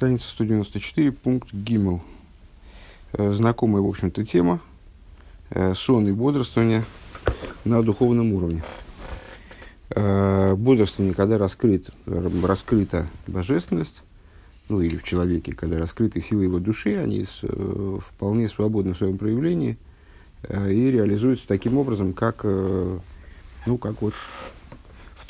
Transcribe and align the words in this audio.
Страница 0.00 0.28
194, 0.30 1.12
пункт 1.12 1.52
Гиммел. 1.52 2.00
Э, 3.12 3.34
знакомая, 3.34 3.82
в 3.82 3.86
общем-то, 3.86 4.24
тема. 4.24 4.62
Э, 5.50 5.74
сон 5.74 6.08
и 6.08 6.12
бодрствование 6.12 6.86
на 7.66 7.82
духовном 7.82 8.32
уровне. 8.32 8.62
Э, 9.90 10.54
бодрствование, 10.54 11.14
когда 11.14 11.36
раскрыт, 11.36 11.90
раскрыта 12.06 13.08
божественность, 13.26 14.02
ну 14.70 14.80
или 14.80 14.96
в 14.96 15.04
человеке, 15.04 15.52
когда 15.52 15.76
раскрыты 15.76 16.22
силы 16.22 16.44
его 16.44 16.60
души, 16.60 16.96
они 16.96 17.26
вполне 18.00 18.48
свободны 18.48 18.94
в 18.94 18.96
своем 18.96 19.18
проявлении 19.18 19.76
и 20.48 20.90
реализуются 20.90 21.46
таким 21.46 21.76
образом, 21.76 22.14
как, 22.14 22.44
ну, 22.44 23.76
как 23.78 24.00
вот 24.00 24.14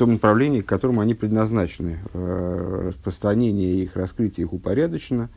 том 0.00 0.12
направлении, 0.12 0.62
к 0.62 0.66
которому 0.66 1.02
они 1.02 1.12
предназначены. 1.12 1.98
Э, 2.14 2.84
распространение 2.88 3.82
их, 3.82 3.96
раскрытие 3.96 4.46
их 4.46 4.54
упорядочено, 4.54 5.28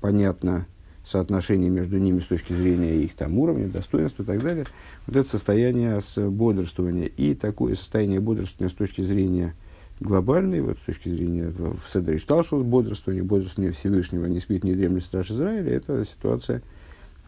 понятно 0.00 0.66
соотношение 1.04 1.70
между 1.70 1.98
ними 1.98 2.20
с 2.20 2.26
точки 2.26 2.52
зрения 2.52 3.02
их 3.02 3.14
там 3.14 3.36
уровня, 3.36 3.66
достоинства 3.66 4.22
и 4.22 4.26
так 4.26 4.44
далее. 4.44 4.64
Вот 5.08 5.16
это 5.16 5.28
состояние 5.28 6.00
с 6.00 6.20
бодрствования. 6.20 7.06
И 7.06 7.34
такое 7.34 7.74
состояние 7.74 8.20
бодрствования 8.20 8.72
с 8.72 8.76
точки 8.76 9.02
зрения 9.02 9.56
глобальной, 9.98 10.60
вот 10.60 10.78
с 10.78 10.86
точки 10.86 11.08
зрения 11.08 11.48
в 11.48 11.90
Седре 11.92 12.18
Шталшус 12.18 12.62
бодрствование, 12.62 13.24
бодрствование 13.24 13.72
Всевышнего, 13.72 14.26
не 14.26 14.38
спит, 14.38 14.62
не 14.62 14.74
дремлет 14.74 15.02
страж 15.02 15.32
Израиля, 15.32 15.72
это 15.72 16.04
ситуация, 16.04 16.62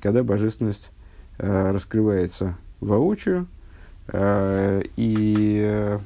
когда 0.01 0.23
божественность 0.23 0.93
э, 1.39 1.73
раскрывается 1.73 2.57
воочию, 2.79 3.49
э, 4.13 4.83
и 4.97 5.61
э, 5.65 5.99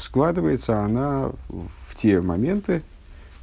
складывается 0.00 0.80
она 0.80 1.32
в 1.48 1.96
те 1.96 2.20
моменты, 2.20 2.82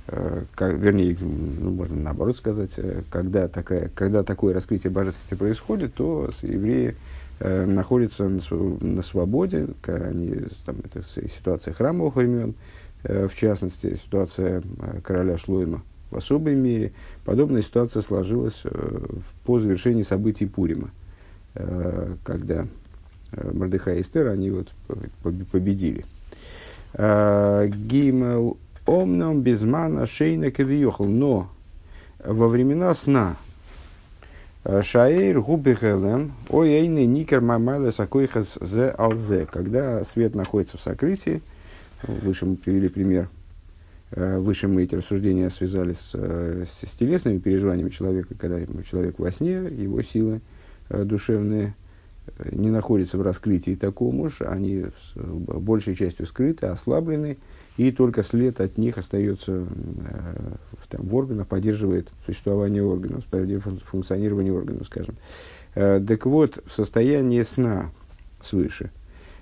э, 0.07 0.43
как, 0.55 0.73
вернее, 0.73 1.17
ну, 1.19 1.71
можно 1.71 1.95
наоборот 1.95 2.37
сказать, 2.37 2.71
э, 2.77 3.03
когда, 3.09 3.47
такая, 3.47 3.89
когда 3.95 4.23
такое 4.23 4.53
раскрытие 4.53 4.91
божественности 4.91 5.35
происходит, 5.35 5.93
то 5.95 6.29
евреи 6.41 6.95
э, 7.39 7.65
находятся 7.65 8.29
на, 8.29 8.41
на 8.81 9.01
свободе, 9.01 9.67
они, 9.87 10.35
там, 10.65 10.77
это 10.83 11.03
ситуация 11.03 11.73
храмовых 11.73 12.15
времен, 12.15 12.55
э, 13.03 13.27
в 13.27 13.35
частности, 13.35 13.95
ситуация 13.95 14.61
э, 14.61 15.01
короля 15.01 15.37
Шлойма 15.37 15.83
в 16.13 16.17
особой 16.17 16.55
мере. 16.55 16.93
Подобная 17.25 17.61
ситуация 17.61 18.01
сложилась 18.01 18.61
э, 18.63 19.05
по 19.45 19.59
завершении 19.59 20.03
событий 20.03 20.45
Пурима, 20.45 20.91
э, 21.55 22.15
когда 22.23 22.67
э, 23.31 23.51
Мордыха 23.51 23.93
и 23.93 24.01
Эстер, 24.01 24.27
они 24.27 24.51
вот 24.51 24.71
победили. 25.51 26.05
Э, 26.95 27.67
Гимел 27.67 28.57
омном 28.85 29.41
безмана 29.41 30.05
шейна 30.05 30.51
кавиохал. 30.51 31.07
Но 31.07 31.49
во 32.23 32.47
времена 32.47 32.93
сна 32.93 33.35
э, 34.63 34.81
Шаир 34.83 35.41
губихелем, 35.41 36.33
ой 36.49 36.69
эйны 36.69 37.05
никер 37.05 37.41
мамайле 37.41 37.91
сакойхас 37.91 38.57
зе 38.61 38.89
алзе. 38.97 39.47
Когда 39.51 40.03
свет 40.03 40.35
находится 40.35 40.77
в 40.77 40.81
сокрытии, 40.81 41.41
выше 42.03 42.45
мы 42.45 42.57
привели 42.57 42.89
пример, 42.89 43.27
э, 44.11 44.37
выше 44.37 44.67
мы 44.67 44.83
эти 44.83 44.93
рассуждения 44.93 45.49
связали 45.49 45.93
с, 45.93 46.13
с, 46.13 46.87
с 46.87 46.91
телесными 46.91 47.39
переживаниями 47.39 47.89
человека, 47.89 48.35
когда 48.37 48.59
человек 48.83 49.17
во 49.17 49.31
сне, 49.31 49.53
его 49.53 50.01
силы 50.03 50.41
душевные 50.89 51.73
не 52.51 52.69
находятся 52.69 53.17
в 53.17 53.21
раскрытии 53.21 53.75
такому 53.75 54.29
же, 54.29 54.45
они 54.45 54.85
большей 55.15 55.95
частью 55.95 56.25
скрыты, 56.25 56.67
ослаблены, 56.67 57.37
и 57.77 57.91
только 57.91 58.23
след 58.23 58.59
от 58.59 58.77
них 58.77 58.97
остается 58.97 59.51
э, 59.51 59.65
там, 60.89 61.01
в 61.05 61.15
органах, 61.15 61.47
поддерживает 61.47 62.11
существование 62.25 62.83
органов, 62.83 63.25
функционирование 63.85 64.53
органов, 64.53 64.87
скажем. 64.87 65.15
Э, 65.75 65.99
так 66.05 66.25
вот, 66.25 66.63
в 66.65 66.71
состоянии 66.71 67.41
сна 67.41 67.91
свыше, 68.41 68.91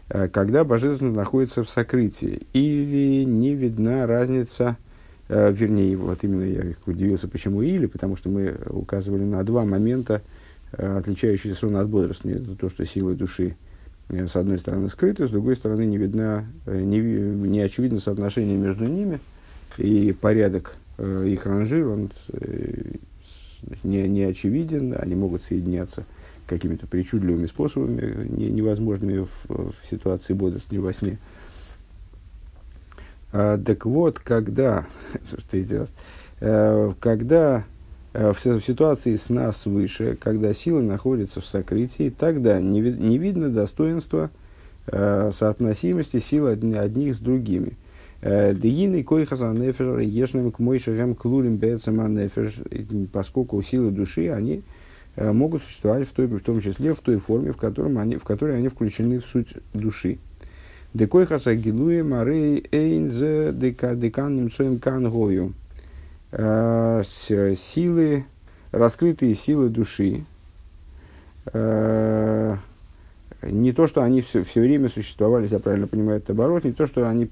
э, 0.10 0.30
когда 0.30 0.64
божественность 0.64 1.18
находится 1.18 1.64
в 1.64 1.70
сокрытии, 1.70 2.48
или 2.54 3.26
не 3.26 3.54
видна 3.54 4.08
разница, 4.08 4.78
э, 5.28 5.52
вернее, 5.52 5.98
вот 5.98 6.24
именно 6.24 6.44
я 6.44 6.64
удивился, 6.86 7.28
почему 7.28 7.62
или, 7.62 7.86
потому 7.86 8.16
что 8.16 8.30
мы 8.30 8.56
указывали 8.70 9.24
на 9.24 9.44
два 9.44 9.66
момента, 9.66 10.22
отличающийся 10.72 11.56
сон 11.56 11.76
от 11.76 11.90
бодрствования. 11.90 12.42
Это 12.42 12.56
то, 12.56 12.70
что 12.70 12.86
силы 12.86 13.16
души 13.16 13.56
э, 14.10 14.28
с 14.28 14.36
одной 14.36 14.60
стороны 14.60 14.90
скрыты, 14.90 15.28
с 15.28 15.30
другой 15.30 15.56
стороны 15.56 15.86
не 15.86 15.98
видно, 15.98 16.46
э, 16.66 16.82
не, 16.82 17.00
не 17.00 17.60
очевидно 17.62 18.00
соотношение 18.00 18.58
между 18.58 18.86
ними, 18.86 19.20
и 19.78 20.14
порядок 20.20 20.76
их 20.98 21.48
ранжир, 21.48 21.88
он 21.88 22.12
не, 23.82 24.08
не 24.08 24.24
очевиден, 24.24 24.96
они 25.00 25.16
могут 25.16 25.44
соединяться 25.44 26.06
какими-то 26.46 26.86
причудливыми 26.86 27.48
способами, 27.48 28.28
не, 28.28 28.52
невозможными 28.52 29.26
в, 29.26 29.48
в 29.48 29.74
ситуации 29.90 30.34
бодрствования 30.34 30.86
во 30.86 30.94
сне. 30.94 31.18
А, 33.32 33.58
так 33.58 33.86
вот, 33.86 34.20
когда, 34.20 34.86
третий 35.50 35.78
раз, 35.78 35.94
когда 37.00 37.64
Э, 37.64 37.64
в 38.14 38.36
ситуации 38.40 39.16
сна 39.16 39.52
свыше, 39.54 40.18
когда 40.20 40.54
силы 40.54 40.82
находятся 40.82 41.40
в 41.40 41.46
сокрытии, 41.46 42.10
тогда 42.10 42.60
не, 42.60 42.82
не 42.82 43.18
видно 43.18 43.50
достоинства 43.50 44.30
э, 44.88 45.32
соотносимости 45.34 46.20
сил 46.20 46.48
одних 46.48 47.16
с 47.16 47.20
другими. 47.20 47.78
Э, 48.22 48.54
Дегины 48.54 49.04
койхаса 49.04 49.52
нефер 49.52 50.00
ешным 50.00 50.52
к 50.52 50.60
мойшерем 50.60 51.16
клурим 51.16 51.56
нефер, 51.56 52.52
поскольку 53.12 53.62
силы 53.62 53.92
души, 53.92 54.30
они 54.30 54.64
э, 55.16 55.32
могут 55.32 55.64
существовать 55.64 56.08
в, 56.08 56.12
той, 56.12 56.28
в 56.28 56.40
том 56.42 56.62
числе 56.62 56.94
в 56.94 57.00
той 57.00 57.18
форме, 57.18 57.52
в, 57.52 57.58
котором 57.58 57.98
они, 57.98 58.18
в 58.18 58.24
которой 58.24 58.58
они 58.58 58.68
включены 58.68 59.20
в 59.20 59.26
суть 59.26 59.56
души. 59.74 60.20
Декойхаса 60.94 61.56
гилуем 61.56 62.14
арей 62.14 62.68
эйнзе 62.72 63.54
декан 63.54 64.36
немцоем 64.36 64.80
кангою. 64.80 65.54
Э, 66.34 67.04
силы, 67.04 68.26
раскрытые 68.72 69.36
силы 69.36 69.68
души, 69.68 70.24
э, 71.52 72.56
не 73.42 73.74
то, 73.74 73.86
что 73.86 74.02
они 74.02 74.22
все, 74.22 74.44
все 74.44 74.62
время 74.62 74.88
существовали, 74.88 75.48
я 75.48 75.60
правильно 75.60 75.88
понимаю 75.88 76.20
это 76.20 76.32
оборот, 76.32 76.64
не 76.64 76.72
то, 76.72 76.88
что 76.88 77.10
они 77.10 77.30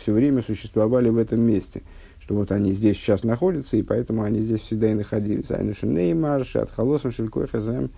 все 0.00 0.12
время 0.12 0.42
существовали 0.42 1.10
в 1.10 1.18
этом 1.18 1.42
месте, 1.42 1.82
что 2.18 2.34
вот 2.34 2.50
они 2.50 2.72
здесь 2.72 2.96
сейчас 2.96 3.22
находятся, 3.22 3.76
и 3.76 3.82
поэтому 3.82 4.24
они 4.24 4.40
здесь 4.40 4.62
всегда 4.62 4.90
и 4.90 4.94
находились. 4.94 5.52
Айнушин 5.52 5.94
Неймар, 5.94 6.44
Шат 6.44 6.72
Холосом, 6.72 7.12
Шелькой 7.12 7.46
Хазем, 7.46 7.90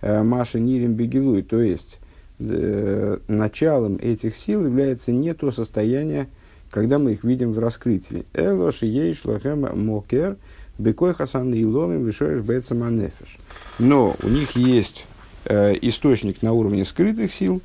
э, 0.00 0.24
Маша 0.24 0.58
Нирим 0.58 0.94
Бегилуй. 0.94 1.42
То 1.42 1.60
есть, 1.60 2.00
началом 2.40 3.98
этих 4.00 4.34
сил 4.34 4.64
является 4.64 5.12
не 5.12 5.34
то 5.34 5.50
состояние, 5.50 6.26
когда 6.70 6.98
мы 6.98 7.12
их 7.12 7.24
видим 7.24 7.52
в 7.52 7.58
раскрытии. 7.58 8.24
Элош 8.34 8.82
ей 8.82 9.14
шлахем 9.14 9.66
мокер 9.84 10.36
бекой 10.78 11.14
хасан 11.14 11.52
и 11.52 11.64
ломим 11.64 12.04
вишоешь 12.04 12.40
нефеш. 12.40 13.38
Но 13.78 14.16
у 14.22 14.28
них 14.28 14.56
есть 14.56 15.06
э, 15.44 15.74
источник 15.82 16.42
на 16.42 16.52
уровне 16.52 16.84
скрытых 16.84 17.32
сил 17.32 17.60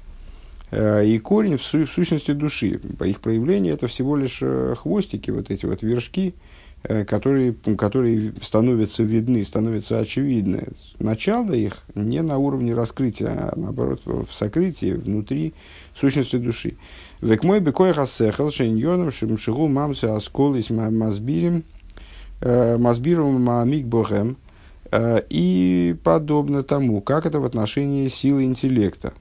э, 0.72 1.06
и 1.06 1.18
корень 1.20 1.58
в, 1.58 1.64
су- 1.64 1.86
в 1.86 1.92
сущности 1.92 2.32
души. 2.32 2.80
По 2.98 3.06
их 3.06 3.22
проявлению 3.22 3.74
это 3.74 3.88
всего 3.88 4.16
лишь 4.16 4.40
э, 4.42 4.76
хвостики, 4.78 5.32
вот 5.32 5.50
эти 5.50 5.66
вот 5.66 5.82
вершки, 5.82 6.34
которые, 7.08 7.54
которые 7.78 8.34
становятся 8.42 9.04
видны, 9.04 9.44
становятся 9.44 10.00
очевидны. 10.00 10.68
Начало 11.00 11.52
их 11.54 11.84
не 11.96 12.22
на 12.22 12.38
уровне 12.38 12.74
раскрытия, 12.74 13.30
а 13.30 13.54
наоборот 13.56 14.02
в 14.06 14.28
сокрытии, 14.32 14.94
внутри 14.94 15.54
сущности 15.96 16.38
души. 16.38 16.76
Век 17.22 17.44
мой 17.44 17.60
бекой 17.60 17.94
хасехал 17.94 18.52
шеньоном 18.52 19.12
шимшигу 19.12 19.68
мамцы 19.68 20.06
асколис 20.06 20.70
мазбирим 20.70 21.64
э, 22.42 22.78
мазбиром 22.78 23.42
мамик 23.42 23.86
богем 23.86 24.38
э, 24.92 25.22
и 25.30 25.96
подобно 26.04 26.64
тому, 26.64 27.02
как 27.02 27.26
это 27.26 27.40
в 27.40 27.46
отношении 27.46 28.08
силы 28.08 28.44
интеллекта. 28.44 29.14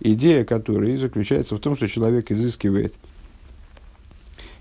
Идея 0.00 0.44
которой 0.44 0.96
заключается 0.96 1.54
в 1.54 1.60
том, 1.60 1.76
что 1.76 1.86
человек 1.86 2.30
изыскивает, 2.30 2.94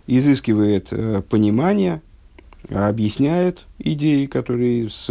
изыскивает 0.07 0.87
э, 0.91 1.21
понимание, 1.27 2.01
объясняет 2.69 3.65
идеи, 3.79 4.25
которые, 4.25 4.89
с, 4.89 5.05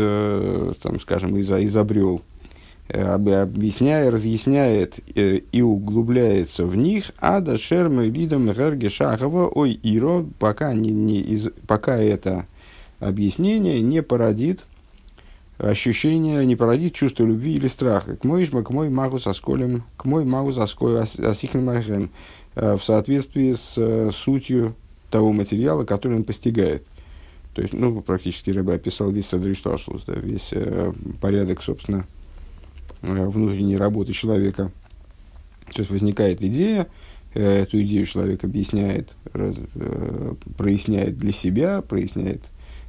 там, 0.82 1.00
скажем, 1.00 1.38
изобрел 1.40 2.22
Э, 2.94 3.14
объясняя, 3.14 4.10
разъясняет 4.10 4.98
э, 5.14 5.40
и 5.50 5.62
углубляется 5.62 6.66
в 6.66 6.76
них, 6.76 7.12
а 7.18 7.40
до 7.40 7.56
шермы 7.56 8.08
лидом 8.08 8.52
герги 8.52 8.88
шахова 8.88 9.48
ой 9.48 9.80
иро, 9.82 10.26
пока, 10.38 10.74
не, 10.74 10.90
не 10.90 11.20
из, 11.20 11.48
пока 11.66 11.96
это 11.96 12.46
объяснение 13.00 13.80
не 13.80 14.02
породит 14.02 14.64
ощущение, 15.56 16.44
не 16.44 16.54
породит 16.54 16.92
чувство 16.92 17.24
любви 17.24 17.54
или 17.54 17.68
страха. 17.68 18.16
К 18.16 18.24
мой 18.24 18.44
к 18.46 18.70
мой 18.70 18.90
магу 18.90 19.18
со 19.18 19.32
к 19.32 20.04
мой 20.04 20.24
магу 20.26 20.52
со 20.52 20.66
сколем 20.66 22.10
э, 22.56 22.76
в 22.76 22.84
соответствии 22.84 23.54
с 23.54 24.12
сутью 24.14 24.74
того 25.10 25.32
материала, 25.32 25.84
который 25.84 26.18
он 26.18 26.24
постигает. 26.24 26.84
То 27.54 27.60
есть, 27.60 27.74
ну, 27.74 28.00
практически 28.00 28.50
Рэбе 28.50 28.74
описал 28.74 29.10
весь 29.10 29.26
Садришташлус, 29.26 30.04
да, 30.06 30.14
весь 30.14 30.48
э, 30.52 30.92
порядок, 31.20 31.62
собственно, 31.62 32.06
э, 33.02 33.26
внутренней 33.26 33.76
работы 33.76 34.12
человека. 34.12 34.70
То 35.74 35.80
есть 35.80 35.90
возникает 35.90 36.42
идея, 36.42 36.88
э, 37.34 37.62
эту 37.62 37.82
идею 37.82 38.06
человек 38.06 38.44
объясняет, 38.44 39.14
раз, 39.32 39.56
э, 39.74 40.34
проясняет 40.56 41.18
для 41.18 41.32
себя, 41.32 41.82
проясняет, 41.82 42.42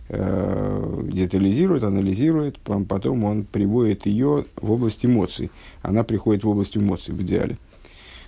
э, 0.08 1.02
детализирует, 1.12 1.84
анализирует, 1.84 2.58
потом 2.60 3.26
он 3.26 3.44
приводит 3.44 4.06
ее 4.06 4.46
в 4.56 4.72
область 4.72 5.06
эмоций. 5.06 5.52
Она 5.82 6.06
приходит 6.06 6.46
в 6.46 6.50
область 6.50 6.78
эмоций 6.78 7.14
в 7.14 7.22
идеале. 7.22 7.58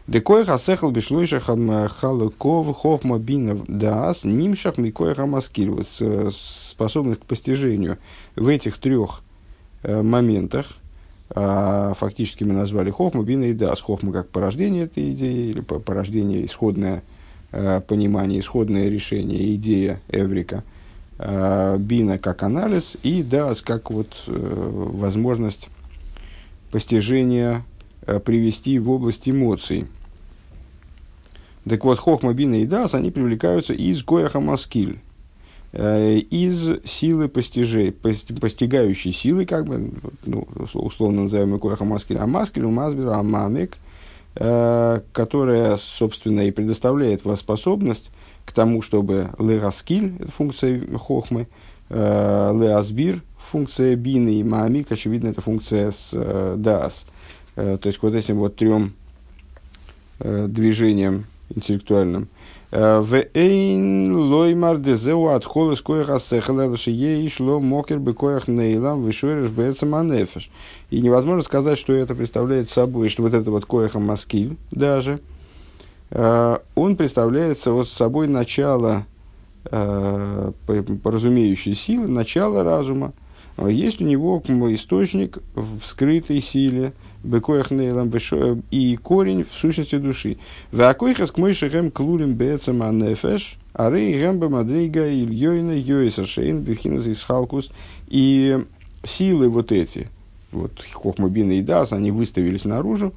Декой 0.08 0.46
хасехал 0.46 0.92
бишлойша 0.92 1.40
халуков 1.40 2.78
хохма 2.78 3.18
бина 3.18 3.66
даас 3.68 4.24
нимшах 4.24 4.78
микой 4.78 5.16
хамаскиль. 5.16 5.72
Вот 5.72 5.88
э, 6.00 6.30
способность 6.70 7.22
к 7.22 7.26
постижению 7.26 7.98
в 8.36 8.48
этих 8.48 8.78
трех 8.78 9.24
э, 9.82 10.04
моментах, 10.04 10.68
а, 11.32 11.96
фактически 11.96 12.44
мы 12.44 12.54
назвали 12.54 12.92
хохма, 12.92 13.24
бина 13.24 13.46
и 13.46 13.54
даас. 13.54 13.82
Хохма 13.82 14.14
как 14.14 14.30
порождение 14.30 14.84
этой 14.84 15.12
идеи, 15.12 15.50
или 15.50 15.62
порождение, 15.62 16.46
исходное 16.46 17.02
э, 17.52 17.82
понимание, 17.82 18.42
исходное 18.42 18.90
решение, 18.90 19.56
идея 19.56 20.02
Эврика. 20.10 20.64
Бина 21.18 22.18
как 22.18 22.44
анализ 22.44 22.98
и 23.02 23.24
даас 23.24 23.62
как 23.62 23.90
вот 23.90 24.26
возможность 24.28 25.70
постижения 26.72 27.64
привести 28.06 28.80
в 28.80 28.90
область 28.90 29.28
эмоций. 29.28 29.88
Так 31.68 31.84
вот, 31.84 31.98
хохма, 31.98 32.34
бина 32.34 32.62
и 32.62 32.66
дас, 32.66 32.94
они 32.94 33.10
привлекаются 33.10 33.74
из 33.74 34.04
кояха 34.04 34.40
маскиль, 34.40 35.00
э, 35.72 36.18
из 36.18 36.80
силы 36.86 37.28
постижей, 37.28 37.92
постигающей 37.92 39.12
силы, 39.12 39.48
как 39.48 39.66
бы, 39.66 39.92
ну, 40.26 40.48
условно 40.74 41.24
называемый 41.24 41.60
кояха 41.60 41.84
маскиль, 41.84 42.20
а 42.20 42.28
маскиль, 42.28 42.68
мазбер, 42.68 43.10
амамик, 43.10 43.78
э, 44.36 45.02
которая, 45.12 45.78
собственно, 45.78 46.42
и 46.42 46.52
предоставляет 46.52 47.26
вас 47.26 47.40
способность 47.40 48.12
к 48.46 48.52
тому, 48.52 48.84
чтобы 48.84 49.32
легаскиль, 49.40 50.14
функция 50.38 50.80
хохмы, 50.96 51.48
э, 51.90 52.60
леасбир, 52.62 53.24
функция 53.50 53.96
бины 53.96 54.36
и 54.36 54.44
маамик, 54.44 54.92
очевидно, 54.92 55.30
это 55.30 55.42
функция 55.42 55.90
с 55.92 56.56
дас. 56.58 57.08
То 57.56 57.80
есть, 57.84 58.00
вот 58.02 58.14
этим 58.14 58.38
вот 58.38 58.56
трем 58.56 58.94
движением 60.20 61.26
интеллектуальным. 61.50 62.28
Э, 62.72 63.00
в 63.00 63.14
эйн 63.34 64.14
лоймар 64.14 64.78
дезеу 64.78 65.28
от 65.28 65.46
холос 65.46 65.82
коях 65.82 66.10
асехала 66.10 66.76
ей 66.88 67.30
шло 67.30 67.62
мокер 67.62 68.00
бы 68.00 68.14
коях 68.14 68.50
нейлам 68.50 69.02
вышориш 69.02 69.50
бецам 69.50 69.96
анефеш. 69.96 70.50
И 70.90 71.00
невозможно 71.00 71.44
сказать, 71.44 71.78
что 71.78 71.94
это 71.94 72.16
представляет 72.16 72.70
собой, 72.70 73.08
что 73.08 73.24
вот 73.24 73.34
это 73.34 73.50
вот 73.52 73.66
кояха 73.66 74.00
маскиль 74.00 74.58
даже, 74.72 75.20
э, 76.10 76.58
он 76.76 76.96
представляет 76.98 77.60
собой 77.60 78.28
начало 78.28 79.06
э, 79.66 80.52
поразумеющей 81.02 81.76
силы, 81.76 82.08
начало 82.08 82.64
разума. 82.64 83.14
Есть 83.58 84.02
у 84.02 84.04
него 84.04 84.44
источник 84.74 85.38
в 85.56 85.86
скрытой 85.86 86.42
силе, 86.42 86.92
бекоях 87.26 87.72
нейлам 87.72 88.12
и 88.72 88.96
корень 88.98 89.44
в 89.44 89.54
сущности 89.54 89.98
души. 89.98 90.38
Вакойхас 90.72 91.32
к 91.32 91.38
мойшехем 91.38 91.92
клулим 91.92 92.34
бецам 92.34 92.82
анефеш, 92.82 93.58
а 93.74 93.90
рей 93.90 94.14
гемба 94.14 94.50
мадрейга 94.50 95.10
ильёйна 95.10 95.72
йойса 95.72 96.26
шейн 96.26 96.60
бихинас. 96.60 97.08
И 98.08 98.60
силы 99.04 99.50
вот 99.50 99.72
эти, 99.72 100.10
вот 100.52 100.72
хохмабина 100.94 101.54
и 101.54 101.62
дас, 101.62 101.94
они 101.94 102.12
выставились 102.12 102.66
наружу, 102.66 103.14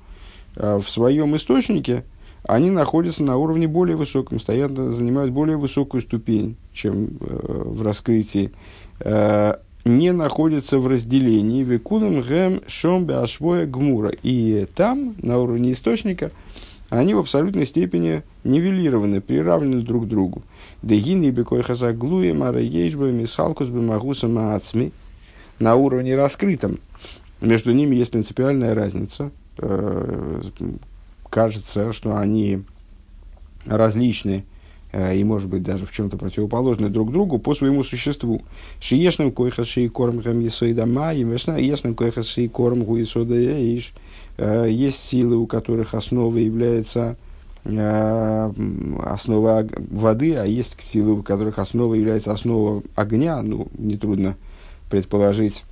в 0.56 0.84
своем 0.88 1.36
источнике 1.36 2.04
они 2.42 2.70
находятся 2.70 3.22
на 3.22 3.36
уровне 3.36 3.68
более 3.68 3.96
высоком, 3.96 4.40
стоят, 4.40 4.72
занимают 4.72 5.32
более 5.32 5.56
высокую 5.56 6.00
ступень, 6.00 6.56
чем 6.72 7.18
э, 7.20 7.62
в 7.66 7.82
раскрытии 7.82 8.52
не 9.88 10.12
находится 10.12 10.78
в 10.78 10.86
разделении 10.86 11.64
Викулем 11.64 12.20
Гэм 12.20 12.62
Шомбе 12.66 13.16
Ашвоя 13.16 13.66
Гмура. 13.66 14.12
И 14.22 14.66
там, 14.76 15.14
на 15.22 15.38
уровне 15.38 15.72
источника, 15.72 16.30
они 16.90 17.14
в 17.14 17.18
абсолютной 17.18 17.66
степени 17.66 18.22
нивелированы, 18.44 19.20
приравнены 19.20 19.82
друг 19.82 20.04
к 20.04 20.08
другу. 20.08 20.42
Дегин 20.82 21.22
и 21.22 21.30
Бекой 21.30 21.62
Хазаглуи 21.62 22.32
Мара 22.32 22.60
Ейшба 22.60 23.10
Мисалкус 23.10 23.68
Бемагуса 23.68 24.28
Маацми. 24.28 24.92
На 25.58 25.74
уровне 25.74 26.14
раскрытом. 26.14 26.78
Между 27.40 27.72
ними 27.72 27.96
есть 27.96 28.12
принципиальная 28.12 28.74
разница. 28.74 29.32
Э, 29.56 30.42
кажется, 31.30 31.92
что 31.92 32.16
они 32.16 32.62
различны 33.64 34.44
и, 34.92 35.22
может 35.22 35.48
быть, 35.48 35.62
даже 35.62 35.84
в 35.84 35.92
чем-то 35.92 36.16
противоположны 36.16 36.88
друг 36.88 37.12
другу 37.12 37.38
по 37.38 37.54
своему 37.54 37.84
существу. 37.84 38.42
Шиешным 38.80 39.32
койхас 39.32 39.66
шиикорм 39.66 40.18
гам 40.18 40.40
есойдама, 40.40 41.12
и 41.12 41.20
ешным 41.20 41.94
койхас 41.94 42.26
шиикорм 42.26 42.84
гуисода 42.84 43.36
иш. 43.36 43.92
Э, 44.38 44.66
есть 44.70 45.00
силы, 45.00 45.36
у 45.36 45.46
которых 45.46 45.92
основой 45.92 46.44
является 46.44 47.16
э, 47.64 48.52
основа 49.04 49.66
воды, 49.90 50.36
а 50.36 50.46
есть 50.46 50.80
силы, 50.80 51.12
у 51.18 51.22
которых 51.22 51.58
основой 51.58 51.98
является 51.98 52.32
основа 52.32 52.82
огня. 52.94 53.42
Ну, 53.42 53.68
нетрудно 53.76 54.36
предположить, 54.90 55.64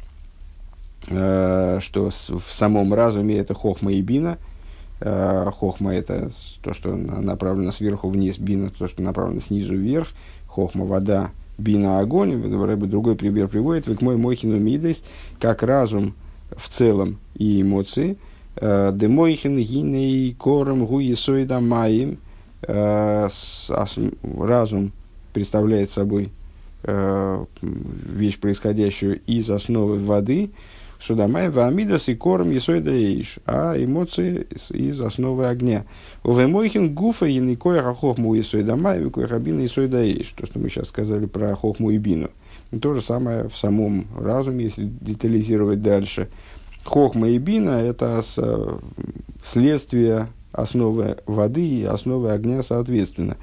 что 1.05 2.11
в 2.11 2.53
самом 2.53 2.93
разуме 2.93 3.37
это 3.37 3.55
хохма 3.55 3.93
и 3.93 4.03
бина– 4.03 4.37
Э, 4.49 4.56
хохма– 5.01 5.95
это 5.95 6.31
то, 6.63 6.73
что 6.73 6.95
направлено 6.95 7.73
сверху 7.73 8.09
вниз, 8.09 8.39
бина– 8.39 8.71
то, 8.79 8.89
что 8.89 9.03
направлено 9.03 9.41
снизу 9.41 9.75
вверх. 9.75 10.09
Хохма– 10.47 10.85
вода, 10.87 11.31
бина– 11.59 11.99
огонь. 12.01 12.41
Другой 12.43 13.17
пример 13.17 13.49
приводит. 13.49 13.87
Век 13.87 14.01
мой 14.01 14.17
мойхину 14.17 14.59
мидейс, 14.59 15.03
как 15.39 15.63
разум 15.63 16.15
в 16.57 16.69
целом 16.69 17.19
и 17.35 17.61
эмоции. 17.61 18.17
Э, 18.57 18.91
Демойхин 18.95 19.59
гиней 19.59 20.35
кором 20.35 20.87
гуесоида 20.87 21.61
маим. 21.61 22.19
Э, 22.63 23.29
разум 24.39 24.93
представляет 25.33 25.91
собой 25.91 26.31
вещь, 27.63 28.39
происходящую 28.39 29.21
из 29.27 29.51
основы 29.51 29.99
воды– 29.99 30.51
Судамай 31.01 31.51
вамидас 31.51 32.09
и 32.09 32.15
корм 32.15 32.51
есойда 32.51 32.91
эйш, 32.91 33.39
а 33.45 33.75
эмоции 33.77 34.47
из, 34.71 35.01
основы 35.01 35.47
огня. 35.47 35.85
Увемойхин 36.25 36.95
гуфа 36.95 37.27
и 37.27 37.39
никоя 37.39 37.83
хохму 37.95 38.35
есойда 38.35 38.77
май, 38.77 39.01
викоя 39.01 39.27
хабина 39.27 39.61
есойда 39.61 40.03
эйш. 40.03 40.33
То, 40.37 40.47
что 40.47 40.59
мы 40.59 40.69
сейчас 40.69 40.89
сказали 40.89 41.27
про 41.27 41.55
хохму 41.55 41.91
и 41.91 41.99
бину. 41.99 42.31
И 42.73 42.79
то 42.79 42.95
же 42.95 43.01
самое 43.01 43.49
в 43.49 43.57
самом 43.57 44.07
разуме, 44.19 44.65
если 44.65 44.85
детализировать 44.85 45.83
дальше. 45.83 46.29
Хохма 46.85 47.29
и 47.29 47.39
бина– 47.39 47.71
это 47.71 48.23
следствие 49.45 50.29
основы 50.53 51.19
воды 51.27 51.67
и 51.67 51.85
основы 51.85 52.31
огня 52.31 52.63
соответственно. 52.63 53.37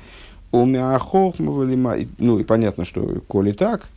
У 0.52 0.66
хохма 1.00 1.98
ну 2.20 2.40
и 2.40 2.44
понятно, 2.44 2.86
что 2.86 3.22
коли 3.28 3.52
так, 3.52 3.88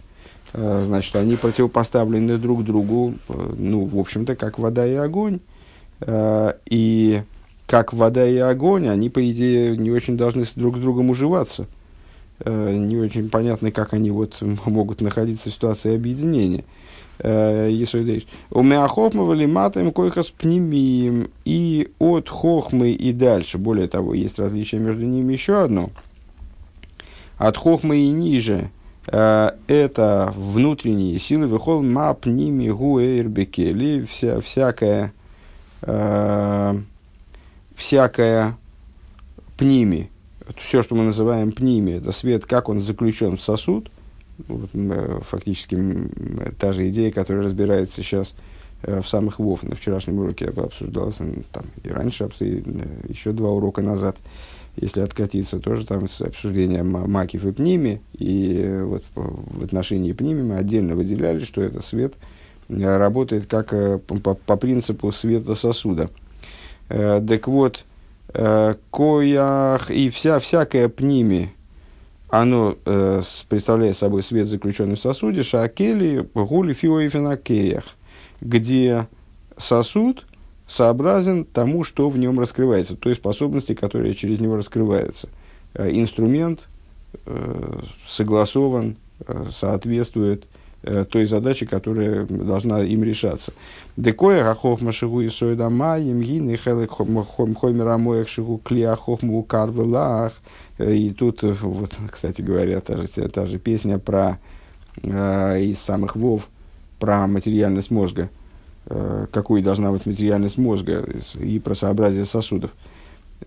значит, 0.53 1.17
они 1.17 1.37
противопоставлены 1.37 2.39
друг 2.39 2.65
другу, 2.65 3.15
э, 3.29 3.55
ну, 3.59 3.85
в 3.85 3.99
общем-то, 3.99 4.37
как 4.37 4.59
вода 4.59 4.87
и 4.87 4.95
огонь. 4.95 5.41
Э, 6.01 6.55
и 6.67 7.23
как 7.67 7.93
вода 7.93 8.27
и 8.27 8.37
огонь, 8.37 8.89
они, 8.89 9.11
по 9.11 9.29
идее, 9.31 9.77
не 9.77 9.91
очень 9.91 10.17
должны 10.17 10.45
друг 10.55 10.77
с 10.77 10.81
другом 10.81 11.11
уживаться. 11.11 11.67
Не 12.45 12.99
очень 12.99 13.31
понятно, 13.31 13.71
как 13.71 13.95
они 13.95 14.11
вот 14.11 14.37
могут 14.67 15.01
находиться 15.01 15.51
в 15.51 15.55
ситуации 15.55 15.95
объединения. 15.95 16.65
Есуидейш. 17.19 18.27
У 18.51 18.63
Меахохма 18.63 19.25
матаем 19.47 19.91
койхас 19.91 20.27
пнемием. 20.27 21.31
И 21.47 21.89
от 21.99 22.29
хохмы 22.29 22.91
и 22.91 23.13
дальше. 23.13 23.57
Более 23.57 23.89
того, 23.89 24.13
есть 24.13 24.39
различие 24.39 24.83
между 24.83 25.07
ними 25.07 25.33
еще 25.33 25.63
одно. 25.63 25.91
От 27.39 27.57
хохмы 27.57 27.97
и 27.97 28.09
ниже 28.09 28.71
Э, 28.71 28.76
это 29.07 30.33
внутренние 30.37 31.19
силы, 31.19 31.47
выхол 31.47 31.83
мап 31.83 32.27
ними 32.27 32.69
гуэйрбекели, 32.69 34.05
вся, 34.05 34.41
всякая, 34.41 35.13
э, 35.83 36.75
всякая 37.77 38.57
пними, 39.57 40.11
все, 40.57 40.83
что 40.83 40.95
мы 40.95 41.05
называем 41.05 41.53
пними, 41.53 41.93
это 41.93 42.13
свет, 42.13 42.47
как 42.47 42.69
он 42.69 42.83
заключен 42.83 43.37
в 43.37 43.43
сосуд, 43.43 43.91
вот, 44.49 44.71
э, 44.75 45.19
фактически 45.29 45.79
та 46.59 46.73
же 46.73 46.89
идея, 46.91 47.11
которая 47.11 47.45
разбирается 47.45 48.03
сейчас 48.03 48.35
э, 48.83 49.01
в 49.01 49.09
самых 49.09 49.39
вов. 49.39 49.63
На 49.63 49.77
вчерашнем 49.77 50.19
уроке 50.19 50.47
обсуждалась 50.47 51.17
там, 51.53 51.65
и 51.83 51.89
раньше, 51.89 52.25
еще 53.09 53.33
два 53.33 53.51
урока 53.51 53.83
назад. 53.83 54.17
Если 54.77 55.01
откатиться, 55.01 55.59
тоже 55.59 55.87
там 55.87 56.09
с 56.09 56.21
обсуждением 56.21 56.91
макив 56.91 57.45
и 57.47 57.53
пними, 57.53 58.01
и 58.13 58.61
э, 58.63 58.85
вот 58.85 59.05
в 59.15 59.65
отношении 59.65 60.13
пними 60.13 60.43
мы 60.43 60.57
отдельно 60.57 60.95
выделяли, 60.95 61.41
что 61.41 61.63
это 61.63 61.83
свет 61.83 62.15
э, 62.69 62.97
работает 62.97 63.47
как 63.47 63.73
э, 63.73 63.99
по, 63.99 64.35
по 64.35 64.57
принципу 64.57 65.13
света 65.13 65.55
сосуда. 65.55 66.11
Так 66.89 67.49
вот, 67.49 67.85
коях 68.33 69.91
и 69.91 70.09
вся, 70.11 70.39
всякая 70.39 70.89
пними, 70.89 71.53
оно 72.29 72.77
представляет 73.49 73.99
собой 73.99 74.23
свет, 74.23 74.47
заключенный 74.47 74.95
в 74.95 75.01
сосуде, 75.01 75.43
шакели, 75.43 76.25
гули, 76.33 76.75
фиоифинакеях, 76.75 77.87
где 78.41 79.09
сосуд– 79.59 80.26
сообразен 80.67 81.45
тому, 81.45 81.85
что 81.85 82.09
в 82.09 82.19
нем 82.19 82.41
раскрывается, 82.41 82.97
той 82.97 83.15
способности, 83.15 83.75
которая 83.75 84.15
через 84.15 84.41
него 84.41 84.57
раскрывается. 84.57 85.29
Э, 85.75 85.91
инструмент 85.91 86.69
э, 87.25 87.81
согласован, 88.09 88.97
э, 89.27 89.47
соответствует 89.55 90.47
той 91.11 91.27
задаче, 91.27 91.67
которая 91.67 92.27
должна 92.27 92.81
им 92.83 93.03
решаться. 93.03 93.53
Декоя 93.97 94.55
хохма 94.55 94.93
шигу 94.93 95.21
и 95.21 95.29
сойдама, 95.29 95.99
емгин 95.99 96.49
и 96.51 96.57
хелек 96.57 96.93
хоймера 96.93 97.99
моях 97.99 98.29
шигу 98.29 98.61
клея 98.63 98.95
хохму 98.95 99.43
карвелах. 99.43 100.35
И 100.79 101.11
тут, 101.11 101.43
вот, 101.43 101.97
кстати 102.13 102.41
говоря, 102.41 102.81
та 102.81 102.99
же, 102.99 103.09
та 103.09 103.47
же 103.47 103.59
песня 103.59 103.99
про, 103.99 104.39
из 105.03 105.81
самых 105.81 106.15
вов, 106.15 106.49
про 107.01 107.27
материальность 107.27 107.91
мозга– 107.91 108.31
Э, 108.39 108.46
какой 108.89 109.63
должна 109.63 109.91
быть 109.91 110.07
материальность 110.07 110.59
мозга 110.59 111.05
и 111.35 111.59
про 111.59 111.75
сообразие 111.75 112.25
сосудов. 112.25 112.71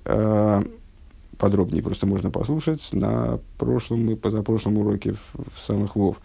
Э, 0.04 0.62
подробнее 1.38 1.82
просто 1.82 2.06
можно 2.06 2.30
послушать 2.30 2.82
на 2.92 3.40
прошлом 3.58 4.10
и 4.10 4.16
позапрошлом 4.16 4.78
уроке 4.78 5.16
в, 5.34 5.66
самых 5.66 5.96
вов. 5.96 6.18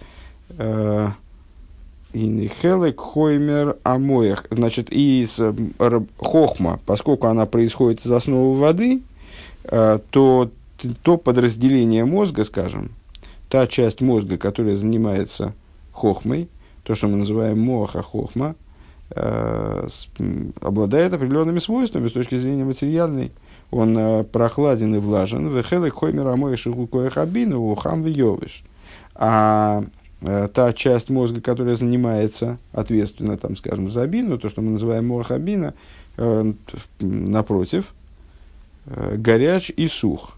Э, 0.51 1.11
Инихелек 2.13 3.01
хоймер 3.01 3.77
амоях. 3.83 4.47
Значит, 4.51 4.93
из 4.93 5.41
хохма, 6.19 6.81
поскольку 6.87 7.27
она 7.27 7.45
происходит 7.45 8.07
из 8.07 8.13
основы 8.13 8.57
воды, 8.57 9.03
то 9.63 10.51
то 11.03 11.17
подразделение 11.17 12.05
мозга, 12.05 12.45
скажем, 12.45 12.93
та 13.49 13.67
часть 13.67 14.01
мозга, 14.01 14.39
которая 14.39 14.77
занимается 14.77 15.55
хохмой, 15.91 16.49
то, 16.85 16.95
что 16.95 17.09
мы 17.09 17.17
называем 17.17 17.59
моха 17.59 18.01
хохма, 18.01 18.55
Э, 18.55 18.64
обладает 20.61 21.13
определенными 21.13 21.59
свойствами 21.59 22.09
с 22.09 22.13
точки 22.13 22.37
зрения 22.37 22.65
материальной. 22.65 23.33
Он 23.71 23.97
э, 23.97 24.25
прохладен 24.25 24.95
и 24.95 24.99
влажен. 24.99 25.49
Вехелек 25.49 25.95
хоймер 25.95 26.27
амой 26.29 26.57
шихукоя 26.57 27.11
хабину 27.11 27.61
ухам 27.61 28.03
вьевиш. 28.03 28.63
А 29.15 29.85
э, 30.21 30.49
та 30.53 30.73
часть 30.73 31.11
мозга, 31.11 31.41
которая 31.41 31.77
занимается 31.77 32.59
ответственно, 32.73 33.37
там, 33.37 33.57
скажем, 33.57 33.91
за 33.91 34.07
бину, 34.07 34.39
то, 34.39 34.49
что 34.49 34.63
мы 34.63 34.73
называем 34.73 35.09
морхабина, 35.09 35.75
напротив, 37.01 37.93
горяч 38.87 39.73
и 39.77 39.89
сух 39.89 40.35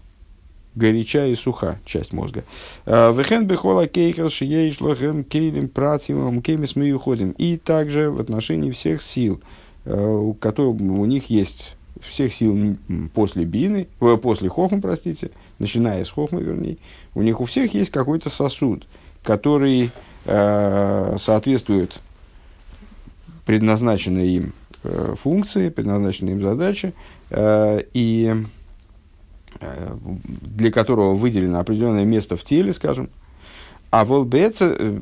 горяча 0.77 1.25
и 1.25 1.35
суха 1.35 1.79
часть 1.85 2.13
мозга. 2.13 2.43
А, 2.85 3.11
Вехен 3.11 3.47
бехола 3.47 3.87
кейхел 3.87 4.29
шиеиш 4.29 4.79
лохем 4.79 5.23
кейлем 5.23 5.67
пратимом 5.67 6.41
кеймис 6.41 6.75
мы 6.75 6.91
уходим. 6.91 7.31
И 7.31 7.57
также 7.57 8.09
в 8.11 8.19
отношении 8.19 8.71
всех 8.71 9.01
сил, 9.01 9.41
а, 9.85 10.15
у 10.15 10.33
которых 10.33 10.79
у 10.79 11.05
них 11.05 11.29
есть 11.29 11.73
всех 12.01 12.33
сил 12.33 12.77
после 13.15 13.43
бины, 13.43 13.87
э, 13.99 14.17
после 14.21 14.49
хохма, 14.49 14.79
простите, 14.79 15.31
начиная 15.57 16.03
с 16.03 16.11
хохма, 16.11 16.39
вернее, 16.39 16.77
у 17.15 17.23
них 17.23 17.41
у 17.41 17.45
всех 17.45 17.73
есть 17.73 17.89
какой-то 17.89 18.29
сосуд, 18.29 18.85
который 19.23 19.89
э, 20.25 21.17
соответствует 21.19 21.97
предназначенной 23.47 24.29
им 24.29 24.53
э, 24.83 25.15
функции, 25.19 25.69
предназначенной 25.69 26.33
им 26.33 26.43
задаче, 26.43 26.93
э, 27.31 27.81
и 27.95 28.31
Э, 28.31 28.56
для 29.59 30.71
которого 30.71 31.15
выделено 31.15 31.59
определенное 31.59 32.05
место 32.05 32.37
в 32.37 32.43
теле, 32.43 32.73
скажем. 32.73 33.09
А 33.89 34.03
волбеца, 34.03 34.75
э, 34.77 34.99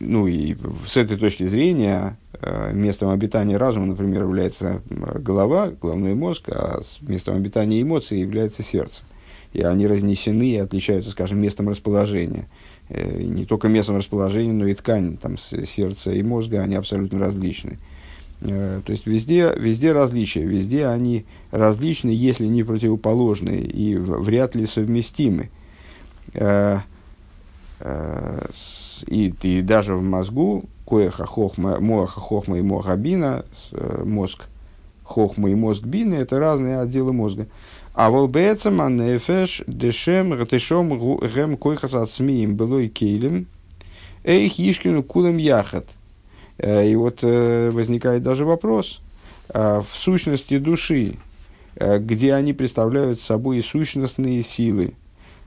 ну 0.00 0.26
и 0.26 0.56
с 0.86 0.96
этой 0.96 1.18
точки 1.18 1.44
зрения, 1.44 2.16
э, 2.40 2.72
местом 2.72 3.10
обитания 3.10 3.58
разума, 3.58 3.86
например, 3.86 4.22
является 4.22 4.80
голова, 4.88 5.68
головной 5.68 6.14
мозг, 6.14 6.48
а 6.48 6.80
местом 7.02 7.36
обитания 7.36 7.82
эмоций 7.82 8.18
является 8.18 8.62
сердце. 8.62 9.02
И 9.52 9.62
они 9.62 9.86
разнесены 9.86 10.50
и 10.50 10.56
отличаются, 10.56 11.10
скажем, 11.10 11.40
местом 11.40 11.68
расположения. 11.68 12.48
Не 12.88 13.44
только 13.44 13.68
местом 13.68 13.96
расположения, 13.96 14.52
но 14.52 14.66
и 14.66 14.74
ткань 14.74 15.16
там, 15.16 15.38
сердца 15.38 16.10
и 16.10 16.22
мозга, 16.22 16.60
они 16.62 16.74
абсолютно 16.74 17.20
различны. 17.20 17.78
Э, 18.44 18.82
то 18.84 18.92
есть 18.92 19.06
везде, 19.06 19.54
везде 19.56 19.92
различия, 19.92 20.42
везде 20.42 20.86
они 20.86 21.24
различны, 21.50 22.10
если 22.10 22.46
не 22.46 22.62
противоположны 22.62 23.56
и 23.56 23.96
вряд 23.96 24.54
ли 24.54 24.66
совместимы. 24.66 25.50
Э, 26.34 26.80
э, 27.80 28.46
и, 29.06 29.34
и 29.42 29.62
даже 29.62 29.96
в 29.96 30.02
мозгу, 30.02 30.64
коеха 30.86 31.24
хохма, 31.24 31.80
моаха 31.80 32.20
хохма 32.20 32.58
и 32.58 32.62
мохабина, 32.62 33.46
мозг 34.04 34.44
хохма 35.02 35.50
и 35.50 35.54
мозг 35.54 35.84
бины, 35.84 36.14
это 36.14 36.38
разные 36.38 36.80
отделы 36.80 37.12
мозга. 37.12 37.46
А 37.94 38.10
волбецам 38.10 38.80
анефеш 38.80 39.62
дешем 39.66 40.30
гатешом 40.30 40.90
гем 40.98 41.56
койхас 41.56 41.94
ацмиим 41.94 42.56
былой 42.56 42.88
кейлем 42.88 43.46
эйх 44.24 44.58
ишкину 44.58 45.02
кулем 45.02 45.38
яхат– 45.38 45.86
и 46.58 46.94
вот 46.94 47.20
э, 47.22 47.70
возникает 47.70 48.22
даже 48.22 48.44
вопрос, 48.44 49.00
а 49.48 49.82
в 49.82 49.94
сущности 49.94 50.58
души, 50.58 51.16
э, 51.76 51.98
где 51.98 52.34
они 52.34 52.52
представляют 52.52 53.20
собой 53.20 53.62
сущностные 53.62 54.42
силы, 54.42 54.94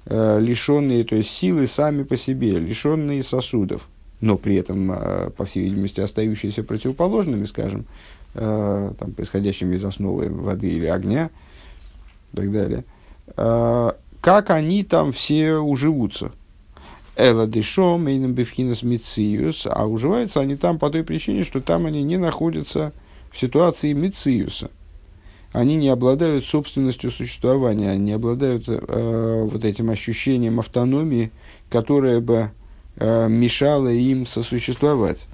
лишенные, 0.10 1.04
то 1.04 1.18
есть 1.18 1.30
силы 1.30 1.68
сами 1.68 2.04
по 2.04 2.16
себе, 2.16 2.58
лишенные 2.60 3.22
сосудов, 3.24 3.90
но 4.22 4.38
при 4.38 4.56
этом, 4.56 4.88
по 5.36 5.44
всей 5.44 5.66
видимости, 5.66 6.00
остающиеся 6.00 6.64
противоположными, 6.64 7.44
скажем, 7.44 7.84
там, 8.34 9.12
происходящими 9.18 9.76
из 9.76 9.84
основы 9.84 10.30
воды 10.30 10.70
или 10.70 10.86
огня 10.86 11.30
и 12.32 12.38
так 12.38 12.52
далее, 12.54 12.86
как 14.22 14.50
они 14.50 14.86
там 14.86 15.12
все 15.12 15.58
уживутся– 15.58 16.32
Эла 17.18 17.48
дешо, 17.48 17.98
мейном 17.98 18.34
бифхинас 18.34 18.84
мициус, 18.84 19.66
а 19.66 19.88
уживаются 19.88 20.40
они 20.40 20.56
там 20.56 20.78
по 20.78 20.92
той 20.92 21.04
причине, 21.04 21.44
что 21.44 21.62
там 21.62 21.88
они 21.88 22.04
не 22.04 22.18
находятся 22.18 22.94
в 23.32 23.40
ситуации 23.40 23.94
мициуса. 23.94 24.70
Они 25.52 25.76
не 25.76 25.90
обладают 25.90 26.46
собственностью 26.46 27.10
существования, 27.10 27.90
они 27.90 28.06
не 28.06 28.12
обладают 28.12 28.66
э, 28.68 29.48
вот 29.50 29.66
этим 29.66 29.90
ощущением 29.90 30.60
автономии, 30.60 31.32
которое 31.70 32.20
бы 32.20 32.52
э, 32.98 33.28
мешало 33.30 33.88
им 33.88 34.28
сосуществовать. 34.28 35.28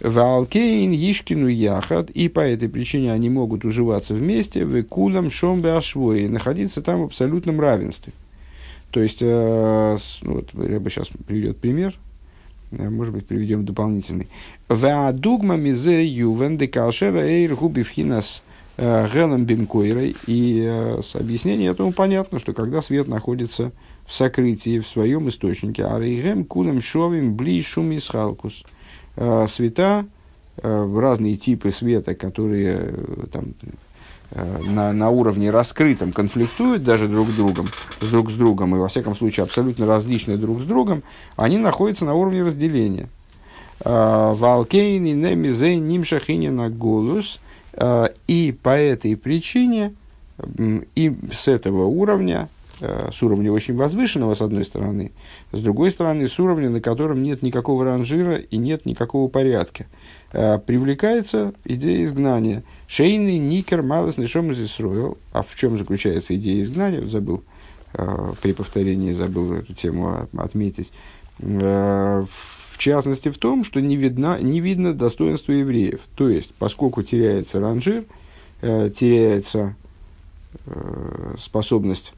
Валкейн 0.00 0.92
Ишкину 0.92 1.46
Яхат, 1.46 2.10
и 2.10 2.28
по 2.28 2.40
этой 2.40 2.68
причине 2.68 3.12
они 3.12 3.30
могут 3.30 3.64
уживаться 3.64 4.12
вместе, 4.12 4.66
в 4.66 4.82
Кулам 4.82 5.30
Шомбе 5.30 5.72
Ашвои, 5.72 6.26
находиться 6.26 6.82
там 6.82 7.00
в 7.00 7.04
абсолютном 7.04 7.58
равенстве. 7.58 8.12
То 8.96 9.02
есть, 9.02 9.18
э, 9.20 9.98
ну, 10.22 10.32
вот, 10.36 10.54
Рэба 10.54 10.88
сейчас 10.88 11.08
приведет 11.26 11.58
пример, 11.58 11.98
э, 12.70 12.88
может 12.88 13.12
быть, 13.12 13.26
приведем 13.26 13.66
дополнительный. 13.66 14.26
Ваадугма 14.70 15.56
мизе 15.56 16.02
ювен 16.02 16.56
де 16.56 16.66
калшера 16.66 17.18
эйр 17.18 17.56
губи 17.56 17.82
вхинас 17.82 18.42
э, 18.78 19.06
гелем 19.12 19.44
бимкойрой. 19.44 20.16
И 20.26 20.64
э, 20.66 21.02
с 21.02 21.14
объяснением 21.14 21.72
этому 21.72 21.92
понятно, 21.92 22.38
что 22.38 22.54
когда 22.54 22.80
свет 22.80 23.06
находится 23.06 23.70
в 24.06 24.14
сокрытии, 24.14 24.78
в 24.78 24.88
своем 24.88 25.28
источнике, 25.28 25.84
арейгем 25.84 26.46
кулем 26.46 26.80
шовим 26.80 27.34
бли 27.36 27.60
шум 27.60 27.94
исхалкус. 27.94 28.64
Света, 29.46 30.06
разные 30.62 31.36
типы 31.36 31.70
света, 31.70 32.14
которые 32.14 32.94
там, 33.30 33.52
Э, 33.62 33.85
на, 34.32 34.92
на 34.92 35.10
уровне 35.10 35.50
раскрытом 35.50 36.12
конфликтуют 36.12 36.82
даже 36.82 37.08
друг 37.08 37.28
с 37.30 37.34
другом, 37.34 37.68
с 38.00 38.08
друг 38.08 38.30
с 38.30 38.34
другом, 38.34 38.74
и 38.74 38.78
во 38.78 38.88
всяком 38.88 39.14
случае 39.14 39.44
абсолютно 39.44 39.86
различные 39.86 40.36
друг 40.36 40.60
с 40.60 40.64
другом, 40.64 41.02
они 41.36 41.58
находятся 41.58 42.04
на 42.04 42.14
уровне 42.14 42.42
разделения. 42.42 43.08
Э, 43.84 44.32
Валкейни 44.34 45.10
немизе 45.10 45.76
нимшахинина 45.76 46.70
голус. 46.70 47.40
Э, 47.72 48.08
и 48.26 48.56
по 48.62 48.70
этой 48.70 49.16
причине, 49.16 49.94
и 50.94 51.14
с 51.32 51.48
этого 51.48 51.84
уровня 51.84 52.48
э, 52.80 53.10
с 53.12 53.22
уровня 53.22 53.52
очень 53.52 53.76
возвышенного, 53.76 54.34
с 54.34 54.40
одной 54.40 54.64
стороны, 54.64 55.12
с 55.52 55.60
другой 55.60 55.90
стороны, 55.90 56.28
с 56.28 56.38
уровня, 56.40 56.70
на 56.70 56.80
котором 56.80 57.22
нет 57.22 57.42
никакого 57.42 57.84
ранжира 57.84 58.36
и 58.36 58.56
нет 58.56 58.86
никакого 58.86 59.28
порядка. 59.28 59.86
Э, 60.38 60.58
привлекается 60.58 61.54
идея 61.64 62.04
изгнания. 62.04 62.62
Шейный, 62.88 63.38
никер, 63.38 63.80
малос, 63.80 64.18
нишом 64.18 64.52
из 64.52 64.60
Исруэл. 64.60 65.16
А 65.32 65.40
в 65.40 65.56
чем 65.56 65.78
заключается 65.78 66.36
идея 66.36 66.62
изгнания? 66.62 67.02
Забыл, 67.06 67.42
э, 67.94 68.32
при 68.42 68.52
повторении 68.52 69.12
забыл 69.12 69.54
эту 69.54 69.72
тему 69.72 70.28
отметить. 70.36 70.92
Э, 71.38 72.26
в 72.28 72.76
частности, 72.76 73.30
в 73.30 73.38
том, 73.38 73.64
что 73.64 73.80
не, 73.80 73.96
видно, 73.96 74.38
не 74.38 74.60
видно 74.60 74.92
достоинства 74.92 75.52
евреев. 75.52 76.00
То 76.16 76.28
есть, 76.28 76.52
поскольку 76.58 77.02
теряется 77.02 77.58
ранжир, 77.58 78.04
теряется 78.60 79.74
способность 81.38 82.12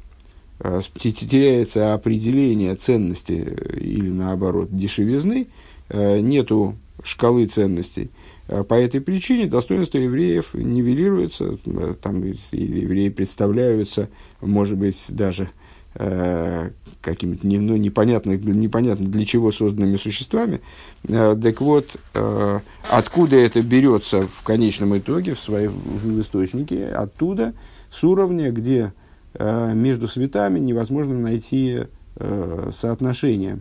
теряется 0.58 1.94
определение 1.94 2.74
ценности 2.74 3.32
или 3.76 4.10
наоборот 4.10 4.76
дешевизны, 4.76 5.46
нету 5.92 6.76
шкалы 7.02 7.46
ценностей. 7.46 8.10
А 8.48 8.64
по 8.64 8.74
этой 8.74 9.00
причине 9.00 9.46
достоинство 9.46 9.98
евреев 9.98 10.54
нивелируется, 10.54 11.58
э, 11.66 11.94
там 12.00 12.22
евреи 12.22 13.10
представляются, 13.10 14.08
может 14.40 14.78
быть, 14.78 15.04
даже 15.08 15.50
э, 15.94 16.70
какими-то 17.00 17.46
не, 17.46 17.58
ну, 17.58 17.76
непонятно, 17.76 18.32
непонятно 18.32 19.06
для 19.06 19.26
чего 19.26 19.52
созданными 19.52 19.96
существами. 19.96 20.60
Э, 21.08 21.36
так 21.40 21.60
вот, 21.60 21.96
э, 22.14 22.60
откуда 22.88 23.36
это 23.36 23.60
берется 23.62 24.26
в 24.26 24.42
конечном 24.42 24.96
итоге, 24.96 25.34
в, 25.34 25.40
своей, 25.40 25.68
в 25.68 26.20
источнике? 26.20 26.88
Оттуда, 26.88 27.54
с 27.90 28.02
уровня, 28.04 28.50
где 28.50 28.92
э, 29.34 29.72
между 29.74 30.08
светами 30.08 30.58
невозможно 30.58 31.18
найти 31.18 31.84
э, 32.16 32.70
соотношение 32.72 33.60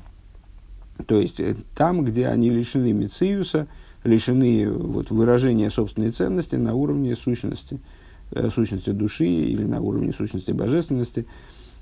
то 1.05 1.19
есть 1.19 1.39
э, 1.39 1.55
там, 1.75 2.03
где 2.03 2.27
они 2.27 2.49
лишены 2.49 2.91
мециуса, 2.93 3.67
лишены 4.03 4.69
вот, 4.69 5.11
выражения 5.11 5.69
собственной 5.69 6.11
ценности 6.11 6.55
на 6.55 6.73
уровне 6.73 7.15
сущности, 7.15 7.79
э, 8.31 8.49
сущности 8.53 8.89
души 8.91 9.25
или 9.25 9.63
на 9.63 9.81
уровне 9.81 10.13
сущности 10.13 10.51
божественности. 10.51 11.27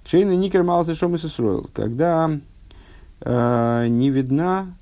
Шейна 0.05 0.36
Никер 0.36 0.63
Малса 0.63 0.95
Шом 0.95 1.15
Исроил, 1.15 1.69
когда 1.74 2.31
э, 3.22 3.88
не 3.88 4.10
видна 4.10 4.75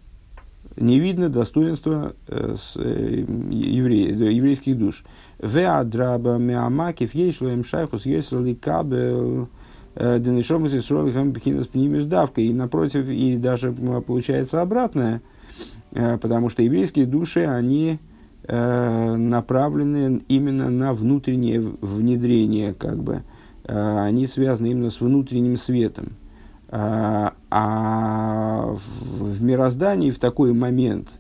не 0.75 0.99
видно 0.99 1.29
достоинства 1.29 2.15
э, 2.27 2.55
с, 2.57 2.73
э, 2.77 3.25
евре, 3.51 4.05
еврейских 4.35 4.77
душ. 4.77 5.03
Веадраба 5.39 6.37
меамакив 6.37 7.13
ешлоем 7.13 7.63
шайхус 7.63 8.07
есрали 8.07 8.55
кабел 8.55 9.43
Э, 9.43 9.45
Денешом 9.95 10.65
из 10.65 10.75
Исролихам 10.75 11.31
Бхинас 11.31 11.67
Пнимис 11.67 12.05
давкой. 12.05 12.45
И 12.45 12.53
напротив, 12.53 13.07
и 13.07 13.37
даже 13.37 13.71
получается 13.71 14.61
обратное, 14.61 15.21
э, 15.91 16.17
потому 16.17 16.49
что 16.49 16.63
еврейские 16.63 17.05
души, 17.05 17.41
они 17.41 17.99
э, 18.43 19.15
направлены 19.15 20.21
именно 20.27 20.69
на 20.69 20.93
внутреннее 20.93 21.59
внедрение, 21.61 22.73
как 22.73 23.03
бы. 23.03 23.23
Они 23.65 24.27
связаны 24.27 24.71
именно 24.71 24.89
с 24.89 24.99
внутренним 24.99 25.55
светом. 25.55 26.17
А 26.69 27.31
в 28.99 29.41
мироздании 29.41 30.11
в 30.11 30.19
такой 30.19 30.51
момент, 30.51 31.11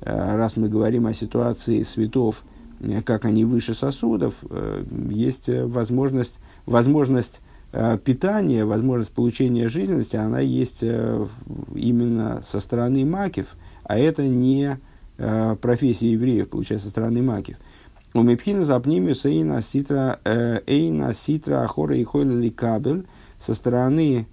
раз 0.00 0.56
мы 0.56 0.70
говорим 0.70 1.06
о 1.06 1.12
ситуации 1.12 1.82
светов, 1.82 2.42
как 3.04 3.26
они 3.26 3.44
выше 3.44 3.74
сосудов, 3.74 4.42
есть 5.10 5.50
возможность, 5.50 6.40
возможность 6.64 7.42
Э, 7.42 7.49
питание, 7.72 8.64
возможность 8.64 9.12
получения 9.12 9.68
жизненности, 9.68 10.16
она 10.16 10.40
есть 10.40 10.78
э, 10.82 11.26
именно 11.74 12.42
со 12.42 12.58
стороны 12.58 13.04
макив, 13.04 13.56
а 13.84 13.96
это 13.96 14.26
не 14.26 14.78
э, 15.18 15.56
профессия 15.60 16.10
евреев, 16.10 16.48
получается, 16.48 16.86
со 16.86 16.90
стороны 16.90 17.22
макив. 17.22 17.58
У 18.12 18.22
Мепхина 18.22 18.64
запнимиус 18.64 19.24
эйна 19.24 19.62
ситра 19.62 20.18
эйна 20.24 21.14
ситра 21.14 21.62
ахора 21.62 21.96
и 21.96 22.02
хойли 22.02 22.48
кабель 22.48 23.06
со 23.38 23.54
стороны 23.54 24.26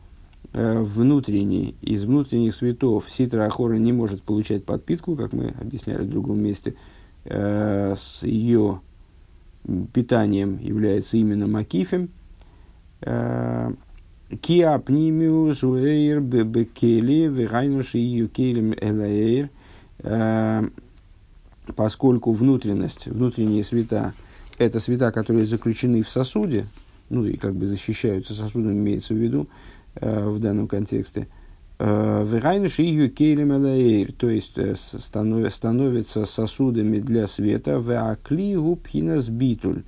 внутренней, 0.53 1.75
из 1.83 2.05
внутренних 2.05 2.55
светов 2.55 3.05
ситра 3.07 3.45
ахора 3.45 3.75
не 3.75 3.93
может 3.93 4.23
получать 4.23 4.65
подпитку, 4.65 5.15
как 5.15 5.33
мы 5.33 5.53
объясняли 5.61 6.03
в 6.05 6.09
другом 6.09 6.41
месте, 6.41 6.73
с 7.23 8.23
ее 8.23 8.81
питанием 9.93 10.57
является 10.57 11.17
именно 11.17 11.45
макифем, 11.45 12.09
Киа 13.01 14.79
пнимиус 14.79 15.63
уэйр 15.63 16.19
бекели 16.21 17.27
вегайнуши 17.27 17.97
юкелем 17.97 18.73
элаэйр, 18.73 19.49
поскольку 21.75 22.31
внутренность, 22.31 23.07
внутренние 23.07 23.63
света, 23.63 24.13
это 24.57 24.79
света, 24.79 25.11
которые 25.11 25.45
заключены 25.45 26.01
в 26.01 26.09
сосуде, 26.09 26.65
ну 27.09 27.25
и 27.25 27.37
как 27.37 27.55
бы 27.55 27.67
защищаются 27.67 28.33
сосудом, 28.33 28.73
имеется 28.73 29.13
в 29.13 29.17
виду 29.17 29.47
э, 29.95 30.27
в 30.27 30.39
данном 30.39 30.67
контексте, 30.67 31.27
Вегайнуши 31.79 32.81
юкелем 32.81 33.53
элаэйр, 33.53 34.11
то 34.11 34.29
есть 34.29 34.57
э, 34.57 34.73
становятся 34.75 36.25
сосудами 36.25 36.97
для 36.97 37.27
света, 37.27 37.77
веакли 37.77 38.55
губхинас 38.55 39.29
битуль, 39.29 39.83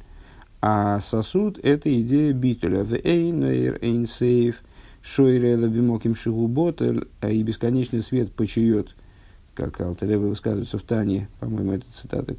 а 0.62 1.00
сосуд– 1.00 1.60
это 1.64 1.94
идея 2.02 2.34
битуля. 2.34 2.84
В 2.84 2.94
эйнейр 2.94 3.80
эйнсейв 3.82 4.62
шойрела 5.02 5.68
бимоким 5.68 6.16
шигуботель, 6.16 7.08
а 7.22 7.30
и 7.30 7.42
бесконечный 7.44 8.02
свет 8.02 8.32
почует, 8.32 8.96
как 9.56 9.80
Алтерева 9.82 10.28
высказывается 10.28 10.78
в 10.78 10.84
Тане, 10.84 11.30
по-моему, 11.40 11.74
это 11.74 11.86
цитата, 11.94 12.36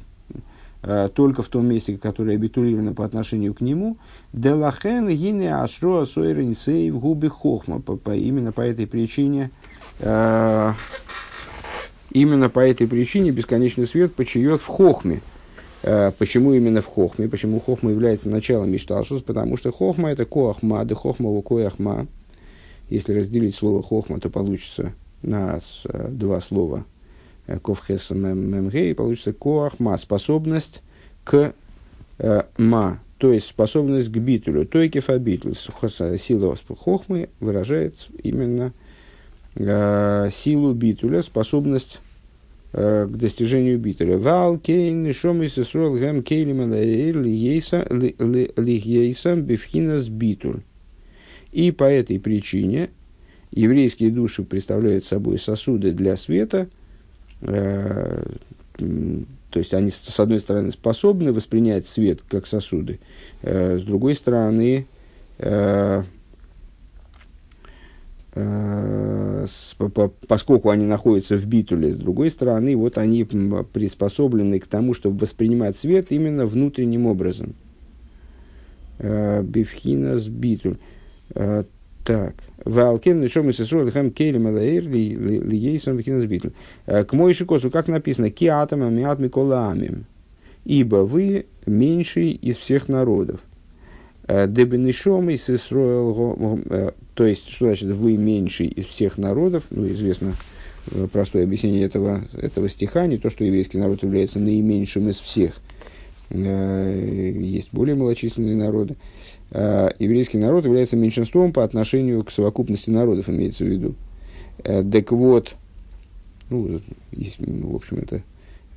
а, 0.83 1.09
только 1.09 1.41
в 1.41 1.47
том 1.47 1.67
месте, 1.67 1.97
которое 1.97 2.37
битулировано 2.37 2.93
по 2.93 3.05
отношению 3.05 3.53
к 3.53 3.61
нему, 3.61 3.97
делахен 4.33 5.09
гине 5.09 5.55
ашро 5.55 6.05
сойрен 6.05 6.55
сейв 6.55 6.99
губи 6.99 7.27
хохма. 7.27 7.81
Именно 8.05 8.51
по 8.51 8.61
этой 8.61 8.87
причине 8.87 9.51
а, 9.99 10.73
именно 12.11 12.49
по 12.49 12.59
этой 12.59 12.87
причине 12.87 13.31
бесконечный 13.31 13.85
свет 13.85 14.15
почует 14.15 14.61
в 14.61 14.67
хохме. 14.67 15.21
Э, 15.83 16.11
почему 16.17 16.53
именно 16.53 16.81
в 16.81 16.85
хохме? 16.87 17.27
Почему 17.27 17.59
хохма 17.59 17.91
является 17.91 18.29
началом 18.29 18.71
Мишталшус? 18.71 19.21
Потому 19.23 19.57
что 19.57 19.71
хохма 19.71 20.11
это 20.11 20.25
коахма, 20.25 20.83
да 20.85 20.95
хохма 20.95 21.29
вукояхма. 21.29 22.07
Если 22.89 23.13
разделить 23.13 23.55
слово 23.55 23.81
хохма, 23.81 24.19
то 24.19 24.29
получится 24.29 24.93
на 25.21 25.59
э, 25.85 26.09
два 26.09 26.41
слова 26.41 26.85
э, 27.47 27.57
ковхес 27.59 28.11
мемгей, 28.11 28.93
получится 28.93 29.33
коахма, 29.33 29.97
способность 29.97 30.81
к 31.23 31.53
ма, 32.57 32.99
то 33.17 33.33
есть 33.33 33.47
способность 33.47 34.09
к 34.09 34.17
битулю, 34.17 34.67
то 34.67 34.79
и 34.79 34.89
кефабитуль. 34.89 35.55
Сила 35.55 36.55
хохмы 36.77 37.29
выражает 37.39 37.95
именно 38.21 38.73
силу 39.55 40.73
битуля, 40.73 41.23
способность 41.23 41.99
к 42.71 43.09
достижению 43.09 43.77
битера. 43.79 44.17
Вал 44.17 44.57
кейн 44.57 45.11
шом 45.13 45.43
из 45.43 45.57
Исруэл 45.57 45.95
гэм 45.95 46.23
кейлим 46.23 46.71
лихейсам 48.57 49.41
бифхинас 49.41 50.07
битуль. 50.07 50.61
И 51.51 51.71
по 51.71 51.83
этой 51.83 52.19
причине 52.19 52.89
еврейские 53.51 54.11
души 54.11 54.43
представляют 54.43 55.03
собой 55.03 55.37
сосуды 55.37 55.91
для 55.91 56.15
света, 56.15 56.69
э, 57.41 58.23
то 58.77 59.59
есть 59.59 59.73
они, 59.73 59.89
с 59.89 60.17
одной 60.17 60.39
стороны, 60.39 60.71
способны 60.71 61.33
воспринять 61.33 61.85
свет 61.87 62.21
как 62.29 62.47
сосуды, 62.47 62.99
э, 63.41 63.77
с 63.77 63.81
другой 63.81 64.15
стороны, 64.15 64.85
э, 64.85 64.85
Э, 65.41 66.03
поскольку 70.27 70.69
они 70.69 70.85
находятся 70.85 71.35
в 71.35 71.45
битуле, 71.45 71.91
с 71.91 71.97
другой 71.97 72.29
стороны, 72.29 72.77
вот 72.77 72.97
они 72.97 73.25
приспособлены 73.25 74.59
к 74.59 74.67
тому, 74.67 74.93
чтобы 74.93 75.17
воспринимать 75.17 75.77
свет 75.77 76.07
именно 76.11 76.45
внутренним 76.45 77.07
образом. 77.07 77.55
Э, 78.99 79.41
Бифхинас 79.43 80.27
битуль. 80.27 80.77
Э, 81.35 81.65
так. 82.05 82.35
Валкен 82.63 83.19
нишом 83.19 83.49
и 83.49 83.53
сесрол 83.53 83.89
хэм 83.89 84.11
кейлем 84.11 84.47
элэйр 84.47 84.87
ли 84.87 85.57
ейсом 85.57 85.97
бифхинас 85.97 86.25
битуль. 86.25 86.51
К 86.85 87.11
моей 87.13 87.35
косу, 87.45 87.69
как 87.69 87.87
написано, 87.87 88.29
ки 88.29 88.45
атома 88.45 88.89
миат 88.89 89.19
микола 89.19 89.71
амим. 89.71 90.05
Ибо 90.63 90.97
вы 90.97 91.47
меньший 91.65 92.31
из 92.31 92.57
всех 92.57 92.87
народов. 92.87 93.41
Дебенишом 94.27 95.29
и 95.29 95.37
сесроэл 95.37 96.59
то 97.13 97.25
есть, 97.25 97.49
что 97.49 97.65
значит 97.65 97.89
«вы 97.89 98.17
меньший 98.17 98.67
из 98.67 98.85
всех 98.85 99.17
народов»? 99.17 99.65
Ну, 99.69 99.87
известно 99.89 100.33
э, 100.91 101.07
простое 101.11 101.43
объяснение 101.43 101.83
этого, 101.83 102.21
этого 102.33 102.69
стиха, 102.69 103.05
не 103.05 103.17
то, 103.17 103.29
что 103.29 103.43
еврейский 103.43 103.77
народ 103.77 104.01
является 104.03 104.39
наименьшим 104.39 105.09
из 105.09 105.19
всех. 105.19 105.59
есть 106.29 107.69
более 107.73 107.95
малочисленные 107.95 108.55
народы. 108.55 108.95
Еврейский 109.51 110.37
народ 110.37 110.63
является 110.63 110.95
меньшинством 110.95 111.51
по 111.51 111.63
отношению 111.63 112.23
к 112.23 112.31
совокупности 112.31 112.89
народов, 112.89 113.29
имеется 113.29 113.65
в 113.65 113.67
виду. 113.67 113.95
Так 114.63 115.11
вот, 115.11 115.55
ну, 116.49 116.79
в 117.39 117.75
общем, 117.75 117.97
это 117.97 118.23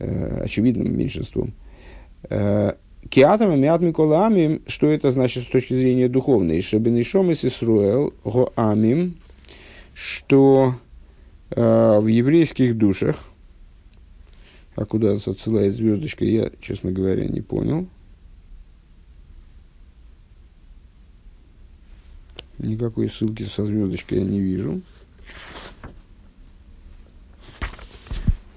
очевидным 0.00 0.98
меньшинством. 0.98 1.52
Киатам 3.10 3.52
и 3.52 3.56
мят 3.56 3.80
миколамим, 3.80 4.62
что 4.66 4.86
это 4.86 5.12
значит 5.12 5.44
с 5.44 5.46
точки 5.46 5.74
зрения 5.74 6.08
духовной? 6.08 6.62
Шабенишом 6.62 7.30
и 7.30 7.34
Сисруэл 7.34 8.14
гоамим, 8.24 9.16
что 9.94 10.76
э, 11.50 11.98
в 12.00 12.06
еврейских 12.06 12.76
душах, 12.76 13.16
а 14.74 14.84
куда 14.84 15.12
отсылает 15.12 15.74
звездочка, 15.74 16.24
я, 16.24 16.50
честно 16.60 16.92
говоря, 16.92 17.26
не 17.26 17.40
понял. 17.40 17.86
Никакой 22.58 23.10
ссылки 23.10 23.42
со 23.42 23.66
звездочкой 23.66 24.18
я 24.18 24.24
не 24.24 24.40
вижу. 24.40 24.80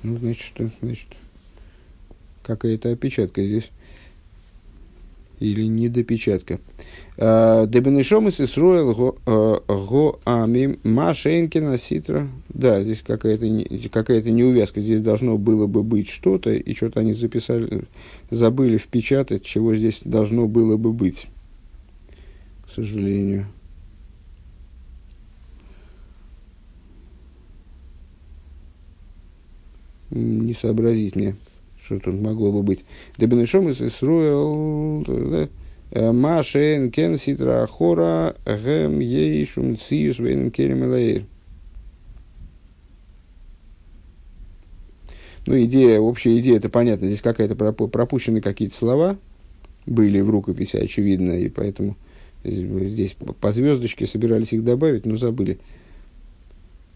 Ну, 0.03 0.17
значит, 0.17 0.43
что? 0.43 0.69
Значит, 0.81 1.07
какая-то 2.43 2.91
опечатка 2.91 3.43
здесь 3.43 3.69
или 5.39 5.63
недопечатка. 5.63 6.59
А, 7.17 7.65
Дебенешом 7.65 8.27
из 8.27 8.39
Исруэл 8.39 8.93
го 8.93 9.17
а, 9.25 10.43
амим 10.43 10.79
машенкина 10.83 11.77
ситра. 11.77 12.27
Да, 12.49 12.83
здесь 12.83 13.01
какая-то 13.01 13.45
какая 13.89 14.21
неувязка. 14.21 14.81
Здесь 14.81 15.01
должно 15.01 15.37
было 15.37 15.67
бы 15.67 15.83
быть 15.83 16.09
что-то, 16.09 16.51
и 16.51 16.73
что-то 16.73 17.01
они 17.01 17.13
записали, 17.13 17.83
забыли 18.29 18.77
впечатать, 18.77 19.43
чего 19.43 19.75
здесь 19.75 20.01
должно 20.03 20.47
было 20.47 20.77
бы 20.77 20.93
быть. 20.93 21.27
К 22.65 22.75
сожалению. 22.75 23.47
Не 30.09 30.53
сообразить 30.53 31.15
мне 31.15 31.35
что 31.87 31.99
тут 31.99 32.19
могло 32.21 32.51
бы 32.51 32.63
быть? 32.63 32.83
Дебенешом 33.17 33.69
из 33.69 33.81
Исруэл, 33.81 35.05
Машен, 35.93 36.91
Кен, 36.91 37.17
Ситра, 37.17 37.65
Хора, 37.65 38.35
Гем, 38.45 38.99
Ейшум, 38.99 39.77
Циюс, 39.77 40.19
Вейнем, 40.19 40.51
Керем, 40.51 40.83
Элаир. 40.83 41.23
Ну, 45.45 45.57
идея, 45.63 46.01
общая 46.01 46.37
идея, 46.39 46.57
это 46.57 46.67
понятно. 46.67 47.07
Здесь 47.07 47.21
какая-то 47.21 47.55
пропущены 47.55 48.41
какие-то 48.41 48.75
слова 48.75 49.17
были 49.85 50.19
в 50.19 50.29
рукописи, 50.29 50.75
очевидно, 50.75 51.31
и 51.31 51.47
поэтому 51.47 51.95
здесь 52.43 53.15
по 53.39 53.53
звездочке 53.53 54.05
собирались 54.05 54.51
их 54.51 54.65
добавить, 54.65 55.05
но 55.05 55.15
забыли. 55.15 55.57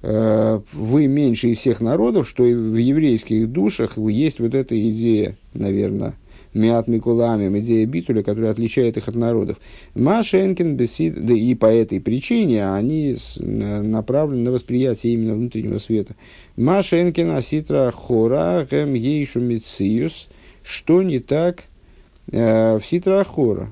Э, 0.03 0.59
вы 0.73 1.07
меньше 1.07 1.49
из 1.49 1.59
всех 1.59 1.81
народов, 1.81 2.27
что 2.27 2.43
и 2.43 2.53
в 2.53 2.75
еврейских 2.75 3.51
душах 3.51 3.97
есть 3.97 4.39
вот 4.39 4.55
эта 4.55 4.79
идея, 4.89 5.37
наверное, 5.53 6.15
Миат 6.53 6.87
Микулами, 6.87 7.59
идея 7.59 7.85
Битуля, 7.85 8.23
которая 8.23 8.51
отличает 8.51 8.97
их 8.97 9.07
от 9.07 9.15
народов. 9.15 9.57
Машенкин 9.95 10.75
бесид, 10.75 11.25
да 11.25 11.33
и 11.33 11.55
по 11.55 11.67
этой 11.67 12.01
причине 12.01 12.69
они 12.73 13.15
направлены 13.37 14.43
на 14.43 14.51
восприятие 14.51 15.13
именно 15.13 15.35
внутреннего 15.35 15.77
света. 15.77 16.15
Машенкин 16.57 17.31
аситра 17.31 17.91
хора 17.91 18.67
гэм 18.69 18.95
ейшу 18.95 19.39
мициус, 19.39 20.27
что 20.63 21.03
не 21.03 21.19
так 21.19 21.65
э, 22.31 22.79
в 22.79 22.85
ситра 22.85 23.23
хора, 23.23 23.71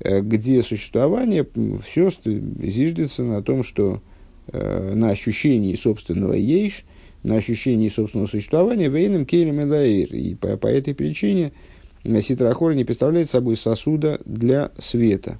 э, 0.00 0.20
где 0.20 0.62
существование 0.62 1.46
все 1.86 2.10
зиждется 2.24 3.22
на 3.22 3.42
том, 3.42 3.62
что 3.62 4.02
Э, 4.54 4.92
на 4.94 5.08
ощущении 5.08 5.74
собственного 5.74 6.34
ейш, 6.34 6.84
на 7.22 7.36
ощущении 7.36 7.88
собственного 7.88 8.28
существования, 8.28 8.88
вейным 8.88 9.24
кейлем 9.24 9.62
и 9.62 10.02
И 10.02 10.34
по, 10.34 10.58
по 10.58 10.66
этой 10.66 10.94
причине 10.94 11.52
ситрахора 12.04 12.74
не 12.74 12.84
представляет 12.84 13.30
собой 13.30 13.56
сосуда 13.56 14.20
для 14.26 14.70
света. 14.76 15.38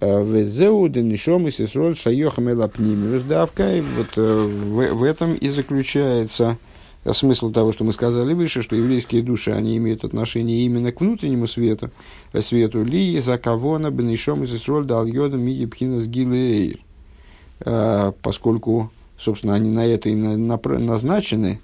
Э, 0.00 0.22
Везеу 0.22 0.90
денишом 0.90 1.48
и 1.48 1.50
сесроль 1.50 1.96
шайохам 1.96 2.50
давка. 3.22 3.76
И 3.76 3.80
вот 3.80 4.08
э, 4.16 4.20
в, 4.20 4.92
в 4.92 5.02
этом 5.04 5.32
и 5.34 5.48
заключается 5.48 6.58
смысл 7.10 7.50
того, 7.50 7.72
что 7.72 7.84
мы 7.84 7.94
сказали 7.94 8.34
выше, 8.34 8.60
что 8.60 8.76
еврейские 8.76 9.22
души, 9.22 9.52
они 9.52 9.78
имеют 9.78 10.04
отношение 10.04 10.66
именно 10.66 10.92
к 10.92 11.00
внутреннему 11.00 11.46
свету, 11.46 11.90
свету 12.38 12.84
ли, 12.84 13.18
за 13.20 13.38
кого 13.38 13.78
на 13.78 13.90
бенишом 13.90 14.42
и 14.42 14.46
сесроль 14.46 14.84
дал 14.84 15.06
йодам 15.06 15.48
и 15.48 15.52
епхинас 15.52 16.06
гилеир 16.08 16.80
Э, 16.80 16.87
поскольку, 17.58 18.90
собственно, 19.18 19.54
они 19.54 19.70
на 19.70 19.84
это 19.84 20.08
и 20.08 20.14
назначены, 20.14 21.60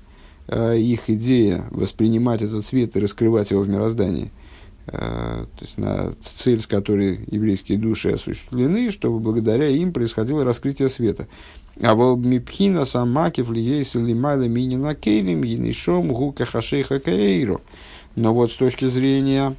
э, 0.48 0.78
их 0.78 1.08
идея 1.08 1.64
воспринимать 1.70 2.42
этот 2.42 2.66
свет 2.66 2.96
и 2.96 3.00
раскрывать 3.00 3.50
его 3.50 3.62
в 3.62 3.68
мироздании, 3.68 4.30
э, 4.86 4.90
то 4.90 5.64
есть 5.64 5.78
на 5.78 6.14
цель, 6.36 6.60
с 6.60 6.66
которой 6.66 7.20
еврейские 7.30 7.78
души 7.78 8.10
осуществлены, 8.10 8.90
чтобы 8.90 9.20
благодаря 9.20 9.68
им 9.68 9.92
происходило 9.92 10.44
раскрытие 10.44 10.88
света. 10.88 11.28
А 11.80 11.94
волмипхина 11.94 12.84
самакив 12.84 13.50
лиейс 13.50 13.94
лимайла 13.94 14.46
минина 14.48 14.94
кейлим 14.94 15.42
енишом 15.42 16.08
гука 16.08 16.44
хашейха 16.44 17.00
каэйру. 17.00 17.60
Но 18.14 18.32
вот 18.32 18.52
с 18.52 18.54
точки 18.54 18.84
зрения 18.86 19.56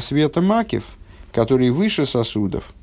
света 0.00 0.40
макив, 0.40 0.96
который 1.32 1.70
выше 1.70 2.06
сосудов, 2.06 2.74
Э, 2.74 2.81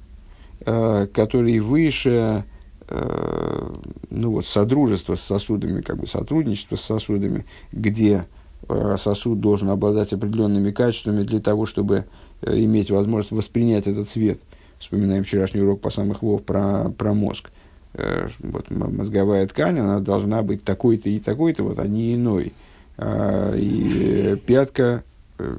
который 0.65 1.59
выше 1.59 2.43
э, 2.87 3.73
ну 4.09 4.31
вот, 4.31 4.45
содружество 4.45 5.15
с 5.15 5.21
сосудами, 5.21 5.81
как 5.81 5.97
бы 5.97 6.07
сотрудничество 6.07 6.75
с 6.75 6.81
сосудами, 6.81 7.45
где 7.71 8.25
э, 8.67 8.95
сосуд 8.99 9.39
должен 9.39 9.69
обладать 9.69 10.13
определенными 10.13 10.71
качествами 10.71 11.23
для 11.23 11.39
того, 11.39 11.65
чтобы 11.65 12.05
иметь 12.41 12.91
возможность 12.91 13.31
воспринять 13.31 13.87
этот 13.87 14.09
свет. 14.09 14.39
Вспоминаем 14.79 15.23
вчерашний 15.23 15.61
урок 15.61 15.81
по 15.81 15.89
самых 15.89 16.21
вов 16.21 16.43
про, 16.43 16.89
про 16.89 17.13
мозг. 17.13 17.51
Вот 17.93 18.69
мозговая 18.69 19.45
ткань, 19.47 19.79
она 19.79 19.99
должна 19.99 20.41
быть 20.41 20.63
такой-то 20.63 21.09
и 21.09 21.19
такой-то, 21.19 21.63
вот, 21.63 21.79
а 21.79 21.87
не 21.87 22.15
иной. 22.15 22.53
И 23.01 24.37
пятка 24.45 25.03
Э, 25.03 25.08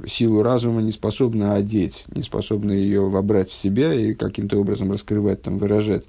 силу 0.06 0.42
разума 0.42 0.80
не 0.82 0.92
способна 0.92 1.54
одеть, 1.54 2.04
не 2.14 2.22
способна 2.22 2.72
ее 2.72 3.08
вобрать 3.08 3.50
в 3.50 3.54
себя 3.54 3.92
и 3.94 4.14
каким-то 4.14 4.58
образом 4.58 4.92
раскрывать, 4.92 5.42
там, 5.42 5.58
выражать. 5.58 6.04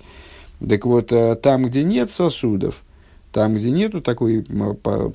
Так 0.67 0.86
вот, 0.86 1.12
э, 1.12 1.36
там, 1.36 1.65
где 1.65 1.84
нет 1.84 2.12
сосудов, 2.12 2.84
там, 3.31 3.55
где 3.55 3.71
нету 3.71 4.01
такой 4.01 4.43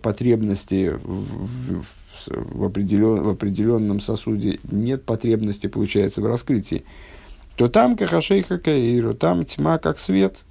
потребности 0.03 0.93
в, 1.03 1.83
в, 1.83 1.87
в, 2.27 2.65
определен, 2.65 3.23
в 3.23 3.29
определенном 3.29 4.01
сосуде, 4.01 4.59
нет 4.71 5.05
потребности, 5.05 5.67
получается, 5.67 6.23
в 6.23 6.27
раскрытии, 6.27 6.85
то 7.57 7.69
там 7.69 7.97
кахашейха 7.97 8.59
каиру, 8.59 9.15
там 9.15 9.45
тьма 9.45 9.79
как 9.79 9.99
свет, 9.99 10.45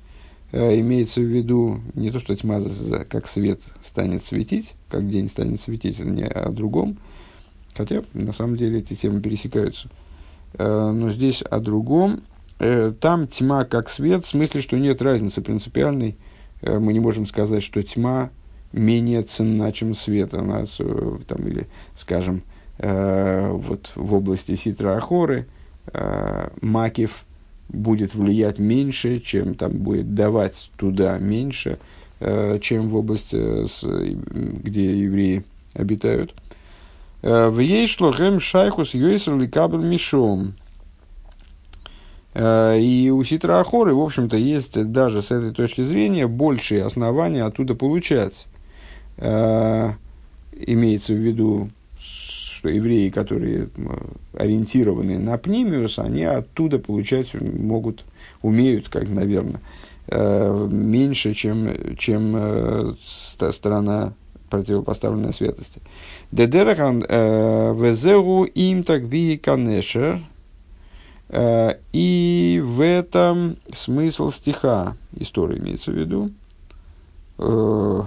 э, 0.52 0.80
имеется 0.80 1.22
в 1.22 1.26
виду 1.26 1.82
не 1.94 2.12
то, 2.12 2.20
что 2.20 2.36
тьма 2.36 2.62
как 3.10 3.28
свет 3.28 3.62
станет 3.82 4.24
светить, 4.24 4.76
как 4.90 5.10
день 5.10 5.28
станет 5.28 5.60
светить, 5.60 6.00
а 6.00 6.06
не 6.06 6.24
о 6.24 6.50
другом, 6.50 6.98
Хотя, 7.76 8.02
на 8.14 8.32
самом 8.32 8.56
деле, 8.56 8.80
эти 8.80 8.94
темы 8.94 9.22
пересекаются. 9.22 9.90
Э, 10.58 10.92
но 10.92 11.12
здесь 11.12 11.42
о 11.42 11.60
другом. 11.60 12.22
Э, 12.60 12.94
там 13.00 13.28
тьма 13.28 13.66
как 13.66 13.90
свет, 13.90 14.26
в 14.26 14.30
смысле, 14.30 14.62
что 14.62 14.78
нет 14.78 15.02
разницы 15.02 15.42
принципиальной. 15.42 16.16
Э, 16.62 16.80
мы 16.80 16.94
не 16.94 17.00
можем 17.00 17.26
сказать, 17.26 17.64
что 17.64 17.84
тьма 17.84 18.30
менее 18.72 19.24
ценна, 19.24 19.72
чем 19.74 19.94
свет. 19.94 20.34
Она, 20.34 20.64
там, 21.28 21.48
или, 21.48 21.68
скажем, 21.96 22.44
вот 22.78 23.94
в 23.96 24.14
области 24.14 24.54
Ситра 24.56 24.98
Ахоры 24.98 25.48
Макив 26.60 27.24
будет 27.70 28.14
влиять 28.16 28.60
меньше, 28.60 29.20
чем 29.20 29.56
там 29.56 29.78
будет 29.78 30.14
давать 30.14 30.72
туда 30.76 31.18
меньше, 31.18 31.80
чем 32.20 32.90
в 32.90 32.98
области, 32.98 33.64
где 34.62 35.00
евреи 35.00 35.46
обитают. 35.74 36.34
В 37.26 37.58
Ейшло 37.58 38.14
Гем 38.14 38.40
Шайхус 38.40 38.94
Йойсер 38.94 39.36
Ликабель 39.36 39.84
Мишом. 39.84 40.54
Э, 42.36 42.78
и 42.78 43.10
у 43.10 43.24
Ситра 43.24 43.60
Ахоры, 43.60 43.96
в 43.96 44.02
общем-то, 44.02 44.38
есть 44.38 44.92
даже 44.92 45.24
с 45.24 45.32
этой 45.32 45.52
точки 45.52 45.84
зрения 45.84 46.28
большие 46.28 46.86
основания 46.86 47.44
оттуда 47.44 47.74
получать. 47.74 48.46
Э, 49.18 49.94
имеется 50.56 51.14
в 51.14 51.18
виду, 51.18 51.72
что 51.98 52.70
евреи, 52.70 53.10
которые 53.10 53.70
ориентированы 54.38 55.18
на 55.18 55.40
пнимиус, 55.40 55.98
они 55.98 56.26
оттуда 56.26 56.78
получать 56.78 57.34
могут, 57.34 58.06
умеют, 58.44 58.88
как, 58.90 59.08
наверное, 59.08 59.62
э, 60.10 60.68
меньше, 60.72 61.34
чем, 61.34 61.96
чем 61.98 62.96
сторона 63.52 64.14
противопоставленная 64.58 65.32
святости. 65.32 65.82
Дедерахан 66.32 67.02
везеру 67.02 68.44
им 68.46 68.84
так 68.84 69.04
ви 69.04 69.38
канешер. 69.38 70.22
И 71.94 72.62
в 72.64 72.82
этом 72.82 73.58
смысл 73.74 74.32
стиха, 74.32 74.96
история 75.18 75.58
имеется 75.58 75.92
в 75.92 75.96
виду. 75.96 76.32
А 77.38 78.06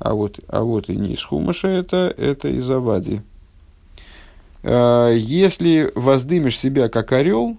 вот, 0.00 0.38
а 0.48 0.62
вот 0.62 0.88
и 0.88 0.96
не 0.96 1.14
из 1.14 1.22
Хумаша 1.24 1.68
это, 1.68 2.14
это 2.16 2.48
из 2.48 2.70
Авади. 2.70 3.22
Если 4.62 5.90
воздымешь 5.94 6.58
себя 6.58 6.88
как 6.88 7.12
орел, 7.12 7.56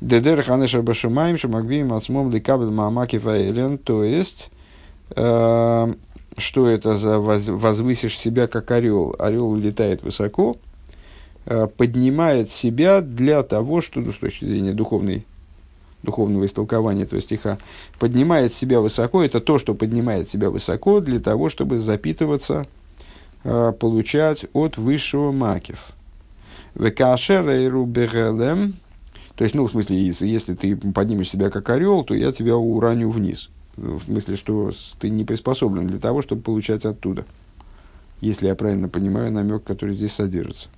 Дедер 0.00 0.42
ханеша 0.42 0.82
башумаем 0.82 1.38
шамагвим 1.38 1.92
ацмом 1.92 2.30
ликабель 2.32 2.70
маамаки 2.70 3.18
фаэлен, 3.18 3.78
то 3.78 4.02
есть, 4.02 4.50
э, 4.50 4.54
что 6.38 6.68
это 6.68 6.94
за 6.94 7.18
воз, 7.18 7.48
возвысишь 7.48 8.16
себя 8.16 8.46
как 8.46 8.70
орел? 8.70 9.14
Орел 9.18 9.54
летает 9.54 10.02
высоко, 10.02 10.56
э, 11.46 11.66
поднимает 11.76 12.50
себя 12.50 13.00
для 13.00 13.42
того, 13.42 13.80
что, 13.80 14.00
ну, 14.00 14.12
с 14.12 14.16
точки 14.16 14.44
зрения 14.44 14.72
духовной, 14.72 15.26
духовного 16.02 16.46
истолкования 16.46 17.04
этого 17.04 17.20
стиха, 17.20 17.58
поднимает 17.98 18.54
себя 18.54 18.80
высоко, 18.80 19.22
это 19.22 19.40
то, 19.40 19.58
что 19.58 19.74
поднимает 19.74 20.30
себя 20.30 20.50
высоко 20.50 21.00
для 21.00 21.20
того, 21.20 21.48
чтобы 21.48 21.78
запитываться, 21.78 22.66
э, 23.44 23.72
получать 23.78 24.46
от 24.52 24.78
высшего 24.78 25.32
макев. 25.32 25.90
Векашер 26.74 27.44
то 29.34 29.44
есть, 29.44 29.54
ну, 29.54 29.66
в 29.66 29.70
смысле, 29.70 29.96
если, 29.98 30.54
ты 30.54 30.76
поднимешь 30.76 31.30
себя 31.30 31.50
как 31.50 31.68
орел, 31.70 32.04
то 32.04 32.14
я 32.14 32.32
тебя 32.32 32.56
ураню 32.56 33.10
вниз. 33.10 33.48
В 33.76 34.04
смысле, 34.04 34.36
что 34.36 34.70
ты 35.00 35.08
не 35.08 35.24
приспособлен 35.24 35.86
для 35.86 35.98
того, 35.98 36.22
чтобы 36.22 36.42
получать 36.42 36.84
оттуда. 36.84 37.24
Если 38.20 38.46
я 38.46 38.54
правильно 38.54 38.88
понимаю 38.88 39.32
намек, 39.32 39.64
который 39.64 39.94
здесь 39.94 40.12
содержится. 40.12 40.68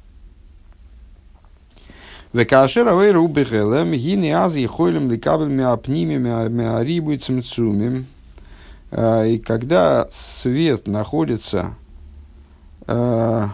Векашер 2.33 2.89
авейру 2.89 3.29
бехелем, 3.29 3.93
гини 3.93 4.31
аз 4.31 4.57
ехойлем 4.57 5.09
ликабель 5.09 5.51
меапними 5.51 6.17
меарибу 6.17 7.13
и 7.13 7.19
цимцумим. 7.19 8.07
А, 8.91 9.25
и 9.25 9.39
когда 9.39 10.09
свет 10.11 10.89
находится, 10.89 11.77
а, 12.87 13.51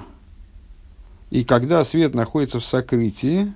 и 1.31 1.45
когда 1.45 1.85
свет 1.85 2.15
находится 2.15 2.59
в 2.59 2.65
сокрытии, 2.65 3.53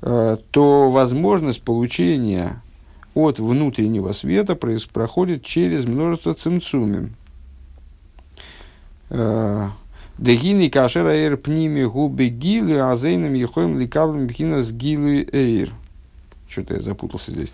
то 0.00 0.90
возможность 0.90 1.62
получения 1.62 2.62
от 3.14 3.38
внутреннего 3.38 4.12
света 4.12 4.56
проходит 4.56 5.44
через 5.44 5.84
множество 5.84 6.34
цимцумим. 6.34 7.14
Э, 9.10 9.68
Дегини 10.18 10.68
кашера 10.68 11.10
эйр 11.10 11.36
пними 11.36 11.84
губи 11.84 12.28
гилы, 12.28 12.78
а 12.78 12.96
зейном 12.96 13.34
ехоем 13.34 13.78
ликавлем 13.78 14.26
бхинас 14.26 14.70
гилы 14.70 15.26
эйр. 15.32 15.72
Что-то 16.48 16.74
я 16.74 16.80
запутался 16.80 17.30
здесь. 17.30 17.52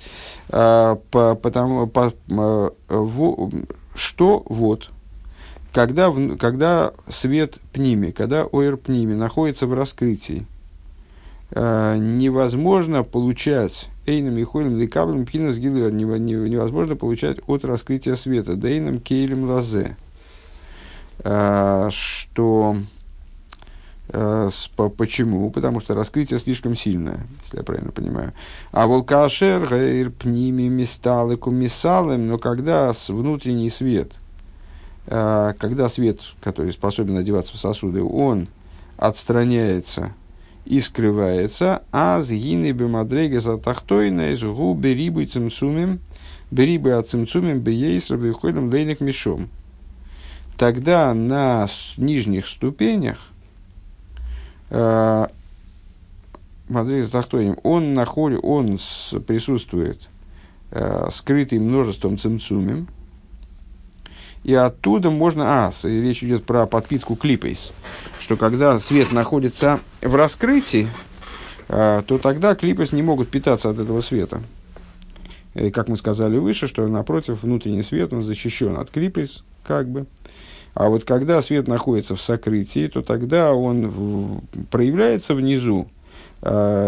А, 0.49 0.97
по, 1.11 1.35
потому, 1.35 1.87
по, 1.87 2.13
в, 2.89 3.51
что 3.95 4.43
вот, 4.47 4.91
когда, 5.73 6.13
когда 6.39 6.93
свет 7.09 7.59
пними, 7.73 8.11
когда 8.11 8.47
оир 8.51 8.77
пними 8.79 9.15
находится 9.15 9.67
в 9.67 9.75
раскрытии, 9.75 10.47
Э, 10.47 10.56
невозможно 11.55 13.05
получать 13.05 13.89
Эйном 14.07 14.41
Ихойлем 14.41 14.79
Ликаблем 14.79 15.27
Пхинас 15.27 15.59
Гилер 15.59 15.93
невозможно 15.93 16.97
получать 16.97 17.39
от 17.47 17.65
раскрытия 17.65 18.15
света. 18.15 18.55
Дейном 18.55 19.01
Кейлем 19.01 19.45
Лазе. 19.51 19.97
Э, 21.25 21.89
что 21.91 22.77
э, 24.09 24.49
Почему? 24.97 25.51
Потому 25.51 25.81
что 25.81 25.95
раскрытие 25.95 26.39
слишком 26.39 26.77
сильное, 26.77 27.27
если 27.43 27.59
я 27.59 27.63
правильно 27.65 27.91
понимаю. 27.91 28.33
А 28.71 28.87
волкашер 28.87 29.69
гейр 29.69 30.11
пними 30.11 30.69
мисталы 30.69 31.37
кумисалем, 31.37 32.29
но 32.29 32.39
когда 32.39 32.93
внутренний 33.09 33.71
свет, 33.71 34.13
когда 35.07 35.89
свет, 35.89 36.21
который 36.41 36.73
способен 36.73 37.17
одеваться 37.17 37.55
в 37.55 37.59
сосуды, 37.59 38.03
он 38.03 38.49
отстраняется 38.97 40.13
и 40.67 40.81
скрывается, 40.81 41.83
а 41.93 42.21
с 42.21 42.31
гины 42.31 42.73
бемадрега 42.73 43.41
за 43.41 43.57
тахтойна 43.57 44.33
из 44.33 44.43
гу 44.43 44.75
берибу 44.75 45.25
цимцумим, 45.25 46.01
берибу 46.51 46.91
от 46.91 47.09
цимцумим 47.09 47.61
бейсра 47.61 48.17
выходим 48.17 48.71
лейник 48.71 49.01
мешом. 49.01 49.49
Тогда 50.59 51.15
на 51.15 51.69
нижних 51.97 52.47
ступенях 52.47 53.19
э, 54.71 55.27
Мадрега 56.69 57.09
тахтойним, 57.09 57.59
он 57.63 57.95
находит, 57.95 58.41
он 58.43 58.81
присутствует 59.27 60.09
э, 60.73 61.09
скрытый 61.13 61.61
множеством 61.61 62.19
цимцумим, 62.19 62.89
и 64.47 64.55
оттуда 64.55 65.11
можно... 65.11 65.67
А, 65.67 65.73
речь 65.83 66.23
идет 66.23 66.45
про 66.45 66.67
подпитку 66.67 67.17
клипейс, 67.17 67.73
что 68.21 68.37
когда 68.37 68.79
свет 68.79 69.11
находится 69.11 69.81
в 70.01 70.15
раскрытии, 70.15 70.87
а, 71.69 72.03
то 72.03 72.19
тогда 72.19 72.55
клипейс 72.55 72.93
не 72.93 73.03
могут 73.03 73.29
питаться 73.29 73.71
от 73.71 73.81
этого 73.81 74.01
света. 74.03 74.41
И, 75.57 75.73
как 75.73 75.89
мы 75.89 75.97
сказали 75.97 76.39
выше, 76.39 76.69
что 76.69 76.87
напротив 76.87 77.43
внутренний 77.43 77.83
свет 77.83 78.13
он 78.13 78.23
защищен 78.23 78.77
от 78.77 78.89
клипейс, 78.91 79.43
как 79.65 79.89
бы. 79.89 80.07
А 80.75 80.91
вот 80.91 81.03
когда 81.03 81.43
свет 81.43 81.67
находится 81.67 82.15
в 82.15 82.23
сокрытии, 82.23 82.87
то 82.87 83.03
тогда 83.03 83.53
он 83.53 83.89
в, 83.89 84.43
проявляется 84.71 85.35
внизу, 85.35 85.89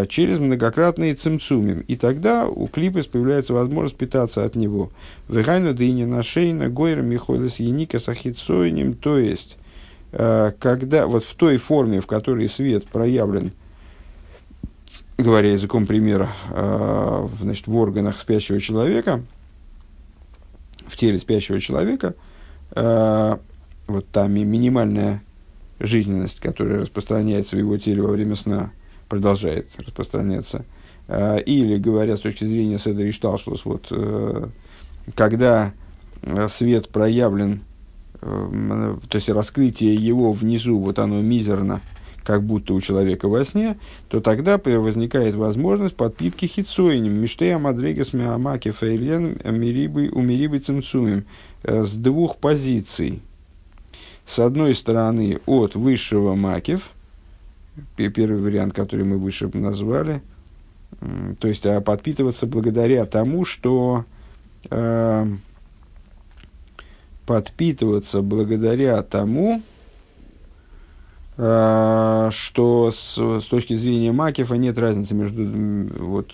через 0.07 0.39
многократные 0.39 1.15
цимцумим. 1.15 1.81
И 1.81 1.97
тогда 1.97 2.47
у 2.47 2.67
клипа 2.67 3.01
появляется 3.11 3.53
возможность 3.53 3.97
питаться 3.97 4.45
от 4.45 4.55
него. 4.55 4.89
Вегайну 5.27 5.73
дыни 5.73 6.05
нашейна 6.05 6.69
гойра 6.69 7.01
михойлес 7.01 7.55
еника 7.59 7.99
сахицойним. 7.99 8.93
То 8.93 9.17
есть, 9.17 9.57
э, 10.13 10.51
когда 10.59 11.07
вот 11.07 11.25
в 11.25 11.33
той 11.35 11.57
форме, 11.57 11.99
в 11.99 12.07
которой 12.07 12.47
свет 12.47 12.85
проявлен, 12.85 13.51
говоря 15.17 15.51
языком 15.51 15.87
примера, 15.87 16.29
э, 16.51 17.27
значит, 17.41 17.67
в 17.67 17.75
органах 17.75 18.17
спящего 18.17 18.61
человека, 18.61 19.21
в 20.87 20.95
теле 20.95 21.19
спящего 21.19 21.59
человека, 21.59 22.15
вот 22.75 24.05
та 24.11 24.27
минимальная 24.27 25.21
жизненность, 25.79 26.39
которая 26.39 26.81
распространяется 26.81 27.55
в 27.55 27.59
его 27.59 27.77
теле 27.77 28.01
во 28.01 28.09
время 28.09 28.35
сна, 28.35 28.71
продолжает 29.09 29.67
распространяться. 29.77 30.63
А, 31.07 31.37
или, 31.37 31.77
говоря 31.77 32.15
с 32.15 32.21
точки 32.21 32.45
зрения 32.45 32.77
Седа 32.77 33.09
Ишталшус, 33.09 33.65
вот, 33.65 33.87
э, 33.89 34.47
когда 35.15 35.73
э, 36.21 36.47
свет 36.47 36.89
проявлен, 36.89 37.63
э, 38.21 38.95
то 39.09 39.15
есть 39.15 39.27
раскрытие 39.27 39.95
его 39.95 40.31
внизу, 40.31 40.77
вот 40.77 40.99
оно 40.99 41.19
мизерно, 41.21 41.81
как 42.23 42.43
будто 42.43 42.75
у 42.75 42.81
человека 42.81 43.27
во 43.27 43.43
сне, 43.43 43.79
то 44.07 44.21
тогда 44.21 44.59
возникает 44.59 45.33
возможность 45.33 45.95
подпитки 45.95 46.45
хитсоинем, 46.45 47.13
миштея 47.13 47.57
мадрегес 47.57 48.13
миамаки 48.13 48.69
фейлен 48.69 49.39
умирибы 49.43 50.59
цимцумим, 50.59 51.25
с 51.63 51.93
двух 51.93 52.37
позиций. 52.37 53.23
С 54.27 54.37
одной 54.37 54.75
стороны, 54.75 55.39
от 55.47 55.73
высшего 55.73 56.35
макев– 56.35 56.91
первый 57.95 58.41
вариант, 58.41 58.73
который 58.73 59.05
мы 59.05 59.17
выше 59.17 59.49
назвали, 59.53 60.21
то 61.39 61.47
есть 61.47 61.65
а 61.65 61.81
подпитываться 61.81 62.47
благодаря 62.47 63.05
тому, 63.05 63.45
что 63.45 64.05
э, 64.69 65.25
подпитываться 67.29 68.23
благодаря 68.23 69.03
тому, 69.03 69.61
э, 71.37 72.29
что 72.31 72.91
с, 72.91 73.17
с 73.17 73.45
точки 73.45 73.75
зрения 73.75 74.11
Макефа 74.11 74.55
нет 74.55 74.79
разницы 74.79 75.13
между, 75.13 75.45
вот, 76.03 76.33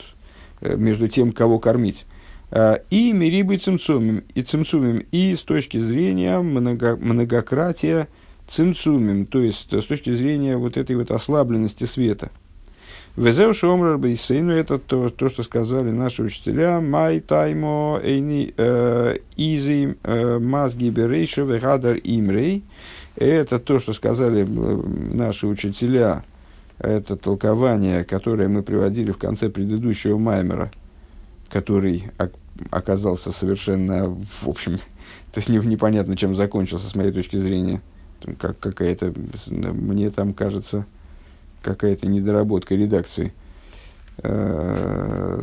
э, 0.61 0.77
между 0.77 1.09
тем, 1.09 1.33
кого 1.33 1.59
кормить. 1.59 2.05
Э, 2.49 2.77
и 2.89 3.11
мирибы 3.11 3.57
цимцумим, 3.57 4.23
и 4.33 4.41
цимцумим, 4.41 5.05
и 5.11 5.35
с 5.35 5.41
точки 5.41 5.77
зрения 5.79 6.39
много, 6.39 6.95
многократия 6.95 8.07
цимцумим, 8.47 9.25
то 9.25 9.39
есть 9.39 9.73
с 9.73 9.85
точки 9.85 10.13
зрения 10.13 10.57
вот 10.57 10.77
этой 10.77 10.95
вот 10.95 11.11
ослабленности 11.11 11.85
света. 11.85 12.31
Везеу 13.17 13.53
шомрар 13.53 13.97
бейсейну, 13.97 14.51
это 14.51 14.77
то, 14.77 15.09
то, 15.09 15.29
что 15.29 15.43
сказали 15.43 15.89
наши 15.89 16.21
учителя, 16.21 16.81
май 16.81 17.21
таймо 17.21 17.97
эйни 18.03 18.53
э, 18.57 19.15
изи 19.37 19.95
э, 20.03 20.39
мазги 20.39 20.89
берейша 20.89 21.43
вегадар 21.43 21.97
имрей. 22.03 22.63
Это 23.15 23.59
то, 23.59 23.79
что 23.79 23.93
сказали 23.93 24.41
э, 24.43 25.15
наши 25.15 25.47
учителя, 25.47 26.25
это 26.77 27.15
толкование, 27.15 28.03
которое 28.03 28.49
мы 28.49 28.63
приводили 28.63 29.11
в 29.11 29.17
конце 29.17 29.49
предыдущего 29.49 30.17
маймера, 30.17 30.69
который 31.49 32.11
оказался 32.69 33.31
совершенно, 33.31 34.09
в 34.41 34.49
общем, 34.49 34.77
то 35.31 35.37
есть 35.37 35.47
не, 35.47 35.57
непонятно, 35.59 36.17
чем 36.17 36.35
закончился, 36.35 36.89
с 36.89 36.95
моей 36.95 37.13
точки 37.13 37.37
зрения. 37.37 37.81
Как 38.39 38.59
какая-то, 38.59 39.13
мне 39.49 40.09
там 40.09 40.33
кажется, 40.33 40.85
какая-то 41.65 42.07
недоработка 42.07 42.75
редакции. 42.75 43.33
Э, 44.19 45.41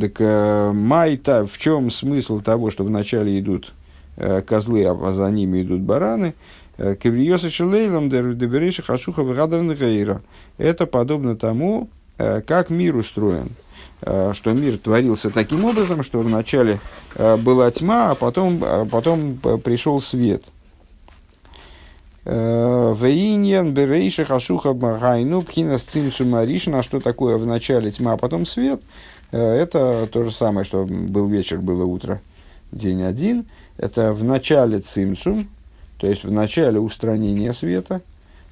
так 0.00 0.12
э, 0.18 0.72
майта, 0.72 1.46
в 1.46 1.58
чем 1.58 1.90
смысл 1.90 2.40
того, 2.40 2.70
что 2.70 2.84
вначале 2.84 3.38
идут 3.38 3.72
э, 4.16 4.42
козлы, 4.42 4.84
а 4.86 5.12
за 5.12 5.30
ними 5.30 5.62
идут 5.62 5.82
бараны? 5.82 6.34
Кевриоса 6.76 7.48
шелейлом 7.48 8.10
дебериша 8.10 8.82
хашуха 8.82 9.22
вгадарн 9.22 9.74
Это 10.58 10.84
подобно 10.84 11.34
тому, 11.34 11.88
как 12.18 12.68
мир 12.68 12.96
устроен. 12.96 13.52
Что 14.02 14.52
мир 14.52 14.76
творился 14.76 15.30
таким 15.30 15.64
образом, 15.64 16.02
что 16.02 16.20
вначале 16.20 16.80
была 17.16 17.70
тьма, 17.70 18.10
а 18.10 18.14
потом, 18.14 18.58
а 18.62 18.84
потом 18.84 19.38
пришел 19.64 20.02
свет– 20.02 20.42
Вейньян 22.26 23.72
берейша 23.72 24.24
хашуха 24.24 24.72
багайну 24.72 25.42
пхина 25.42 25.78
цимсумаришна, 25.78 26.82
что 26.82 26.98
такое 26.98 27.36
в 27.36 27.46
начале 27.46 27.92
тьма, 27.92 28.14
а 28.14 28.16
потом 28.16 28.46
свет. 28.46 28.80
Э, 29.30 29.52
это 29.52 30.08
то 30.10 30.24
же 30.24 30.32
самое, 30.32 30.64
что 30.64 30.84
был 30.84 31.28
вечер, 31.28 31.60
было 31.60 31.84
утро, 31.84 32.20
день 32.72 33.02
один. 33.02 33.46
Это 33.78 34.12
в 34.12 34.24
начале 34.24 34.80
цимсум, 34.80 35.46
то 35.98 36.08
есть 36.08 36.24
в 36.24 36.32
начале 36.32 36.80
устранения 36.80 37.52
света. 37.52 38.02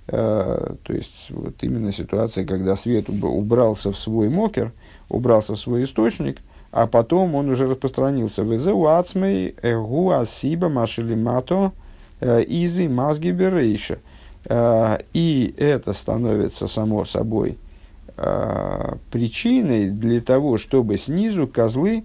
Э, 0.07 0.75
то 0.85 0.93
есть 0.93 1.27
вот 1.31 1.55
именно 1.63 1.93
ситуация, 1.93 2.47
когда 2.47 2.77
свет 2.77 3.09
убрался 3.09 3.91
в 3.91 3.99
свой 3.99 4.29
мокер, 4.29 4.71
убрался 5.09 5.55
в 5.55 5.59
свой 5.59 5.83
источник, 5.83 6.39
а 6.71 6.87
потом 6.87 7.35
он 7.35 7.51
уже 7.51 7.67
распространился. 7.67 8.43
Везеу 8.43 8.87
ацмей 8.87 9.57
эгу 9.63 10.11
асиба 10.11 10.69
машелимато– 10.69 11.73
Э, 11.83 11.84
изы 12.25 12.89
мазги 12.89 13.31
берейша. 13.31 13.99
Э, 14.47 14.99
и 15.13 15.55
это 15.57 15.93
становится 15.93 16.67
само 16.67 17.05
собой 17.05 17.59
э, 18.17 18.95
причиной 19.11 19.91
для 19.91 20.21
того, 20.21 20.59
чтобы 20.59 20.97
снизу 20.97 21.47
козлы 21.47 22.05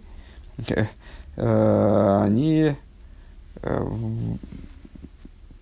они 1.22 2.72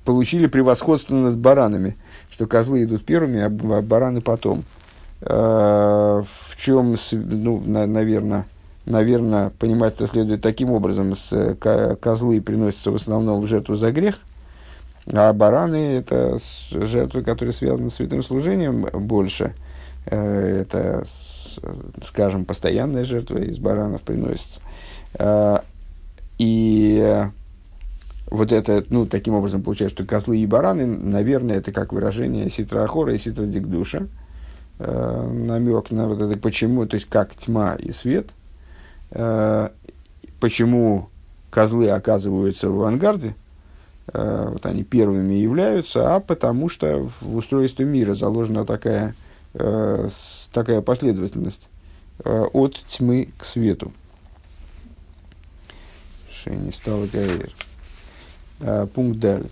получили 0.05 0.47
превосходство 0.47 1.13
над 1.13 1.37
баранами, 1.37 1.95
что 2.31 2.47
козлы 2.47 2.83
идут 2.83 3.05
первыми, 3.05 3.41
а 3.41 3.49
бараны 3.49 4.21
потом. 4.21 4.63
В 5.19 6.25
чем, 6.57 6.95
ну, 7.11 7.61
наверное, 7.65 8.47
наверное, 8.85 9.51
понимать 9.51 9.95
это 9.95 10.07
следует 10.07 10.41
таким 10.41 10.71
образом, 10.71 11.13
козлы 11.99 12.41
приносятся 12.41 12.89
в 12.89 12.95
основном 12.95 13.41
в 13.41 13.47
жертву 13.47 13.75
за 13.75 13.91
грех– 13.91 14.19
а 15.13 15.31
бараны– 15.33 15.75
это 15.97 16.37
жертвы, 16.71 17.23
которые 17.23 17.53
связаны 17.53 17.89
с 17.89 17.95
святым 17.95 18.21
служением 18.23 18.87
больше. 18.93 19.53
Э, 20.05 20.61
это, 20.61 21.03
скажем, 22.03 22.45
постоянная 22.45 23.05
жертва 23.05 23.37
из 23.37 23.57
баранов 23.57 24.01
приносится. 24.01 24.59
Э, 25.13 25.59
и 26.37 27.25
вот 28.29 28.51
это, 28.51 28.83
ну, 28.89 29.05
таким 29.05 29.35
образом 29.35 29.63
получается, 29.63 29.95
что 29.95 30.05
козлы 30.05 30.39
и 30.39 30.45
бараны, 30.45 30.85
наверное, 30.85 31.57
это 31.57 31.71
как 31.71 31.93
выражение 31.93 32.49
ситра 32.49 32.83
ахора 32.83 33.13
и 33.13 33.17
ситра 33.17 33.45
дикдуша. 33.45 34.07
Э, 34.79 35.29
намек 35.31 35.89
на 35.91 36.07
вот 36.09 36.21
это 36.21 36.37
почему, 36.37 36.85
то 36.85 36.95
есть 36.95 37.07
как 37.09 37.33
тьма 37.35 37.75
и 37.75 37.91
свет. 37.91 38.29
Почему 40.41 41.07
козлы 41.49 41.89
оказываются 41.89 42.69
в 42.69 42.81
авангарде– 42.81 43.35
вот 44.13 44.65
они 44.65 44.83
первыми 44.83 45.33
являются, 45.33 46.15
а 46.15 46.19
потому 46.19 46.69
что 46.69 47.09
в 47.19 47.35
устройстве 47.35 47.85
мира 47.85 48.13
заложена 48.13 48.65
такая, 48.65 49.15
э, 49.53 50.09
такая 50.53 50.81
последовательность 50.81 51.67
э, 52.23 52.45
от 52.53 52.75
тьмы 52.87 53.29
к 53.37 53.43
свету. 53.43 53.91
Шейни 56.31 56.71
стало 56.71 57.07
Гаэр. 57.07 57.51
Пункт 58.95 59.19
далее. 59.19 59.49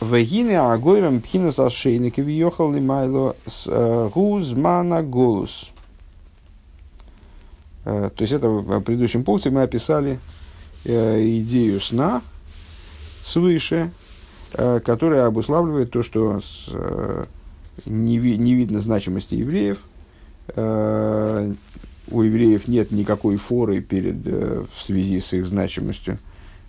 Вегине 0.00 0.60
агойрам 0.60 1.20
пхина 1.20 1.50
за 1.50 1.68
шейник 1.68 2.18
и 2.18 2.22
въехал 2.22 2.72
ли 2.72 2.80
майло 2.80 3.34
с 3.44 4.08
гузмана 4.14 5.02
голус. 5.02 5.70
То 7.82 8.12
есть 8.18 8.32
это 8.32 8.48
в 8.48 8.80
предыдущем 8.82 9.24
пункте 9.24 9.50
мы 9.50 9.62
описали 9.62 10.20
Э, 10.20 10.39
идею 10.84 11.80
сна 11.80 12.22
свыше, 13.24 13.90
э, 14.54 14.80
которая 14.80 15.26
обуславливает 15.26 15.90
то, 15.90 16.02
что 16.02 16.40
э, 16.68 17.24
не, 17.86 18.18
ви, 18.18 18.36
не 18.36 18.54
видно 18.54 18.80
значимости 18.80 19.34
евреев, 19.34 19.78
у 20.56 22.22
евреев 22.22 22.66
нет 22.66 22.90
никакой 22.90 23.36
форы 23.36 23.80
перед, 23.80 24.16
в 24.16 24.82
связи 24.82 25.20
с 25.20 25.32
их 25.32 25.46
значимостью 25.46 26.18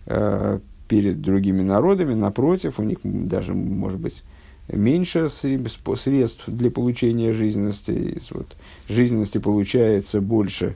перед 0.06 1.20
другими 1.20 1.64
народами, 1.64 2.14
напротив, 2.14 2.78
у 2.78 2.84
них 2.84 3.00
даже, 3.02 3.54
может 3.54 4.00
быть, 4.00 4.22
меньше 4.68 5.30
средств 5.30 6.44
для 6.46 6.70
получения 6.70 7.34
жизненности. 7.34 8.22
Вот, 8.30 8.56
жизненности 8.88 9.40
получается 9.40 10.22
больше 10.22 10.76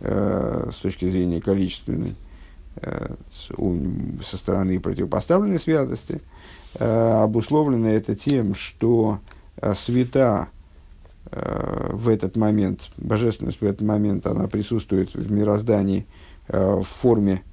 с 0.00 0.74
точки 0.82 1.08
зрения 1.08 1.40
количественной, 1.40 2.16
Э, 2.16 2.29
со 2.76 4.36
стороны 4.36 4.80
противопоставленной 4.80 5.58
святости, 5.58 6.20
э, 6.78 7.22
обусловлено 7.22 7.88
это 7.88 8.14
тем, 8.14 8.54
что 8.54 9.18
э, 9.56 9.74
свята 9.74 10.48
в 11.30 12.08
этот 12.08 12.36
момент, 12.36 12.80
божественность 12.96 13.60
в 13.60 13.64
этот 13.64 13.82
момент, 13.82 14.26
она 14.26 14.48
присутствует 14.48 15.14
в 15.14 15.30
мироздании 15.30 16.06
в 16.48 16.82
форме 16.82 17.44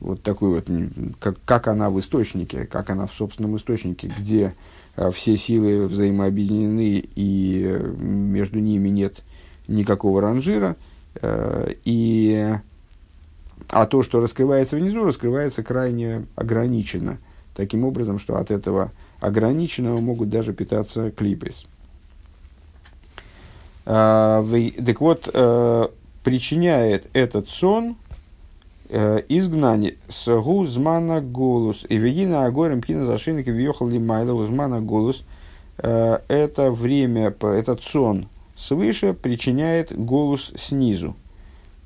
вот 0.00 0.22
такой 0.22 0.50
вот, 0.54 0.70
как, 1.18 1.36
как 1.44 1.66
она 1.66 1.90
в 1.90 1.98
источнике, 2.00 2.64
как 2.64 2.88
она 2.88 3.06
в 3.06 3.12
собственном 3.12 3.56
источнике, 3.56 4.10
где 4.16 4.54
все 5.12 5.36
силы 5.36 5.86
взаимообъединены 5.88 7.04
и 7.14 7.78
между 7.98 8.60
ними 8.60 8.88
нет 8.88 9.22
никакого 9.66 10.22
ранжира, 10.22 10.76
и 11.22 12.54
а 13.70 13.86
то, 13.86 14.02
что 14.02 14.20
раскрывается 14.20 14.76
внизу, 14.76 15.04
раскрывается 15.04 15.62
крайне 15.62 16.26
ограниченно. 16.34 17.18
Таким 17.54 17.84
образом, 17.84 18.18
что 18.18 18.36
от 18.36 18.50
этого 18.50 18.92
ограниченного 19.20 20.00
могут 20.00 20.28
даже 20.28 20.52
питаться 20.52 21.10
клипес. 21.10 21.64
А, 23.86 24.44
так 24.84 25.00
вот, 25.00 25.28
э, 25.32 25.88
причиняет 26.22 27.08
этот 27.12 27.48
сон 27.48 27.96
э, 28.88 29.22
изгнание 29.28 29.94
с 30.08 30.26
гузмана 30.40 31.20
голус. 31.20 31.86
И 31.88 31.96
вегина 31.96 32.46
агорем 32.46 32.82
кина 32.82 33.06
зашинок 33.06 33.46
и 33.48 33.52
въехал 33.52 33.88
ли 33.88 33.98
майла 33.98 34.32
гузмана 34.32 34.80
голус. 34.80 35.24
Э, 35.78 36.18
это 36.28 36.70
время, 36.70 37.34
этот 37.40 37.82
сон 37.82 38.28
свыше 38.56 39.14
причиняет 39.14 39.96
голос 39.96 40.52
снизу 40.56 41.14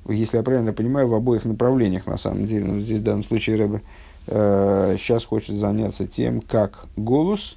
если 0.07 0.37
я 0.37 0.43
правильно 0.43 0.73
понимаю, 0.73 1.07
в 1.07 1.13
обоих 1.13 1.45
направлениях, 1.45 2.07
на 2.07 2.17
самом 2.17 2.45
деле. 2.45 2.65
Но 2.65 2.79
здесь 2.79 2.99
в 2.99 3.03
данном 3.03 3.23
случае 3.23 3.57
Рэбе 3.57 3.81
э, 4.27 4.95
сейчас 4.97 5.25
хочет 5.25 5.55
заняться 5.55 6.07
тем, 6.07 6.41
как 6.41 6.85
голос 6.97 7.55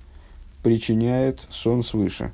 причиняет 0.62 1.46
сон 1.50 1.82
свыше. 1.82 2.32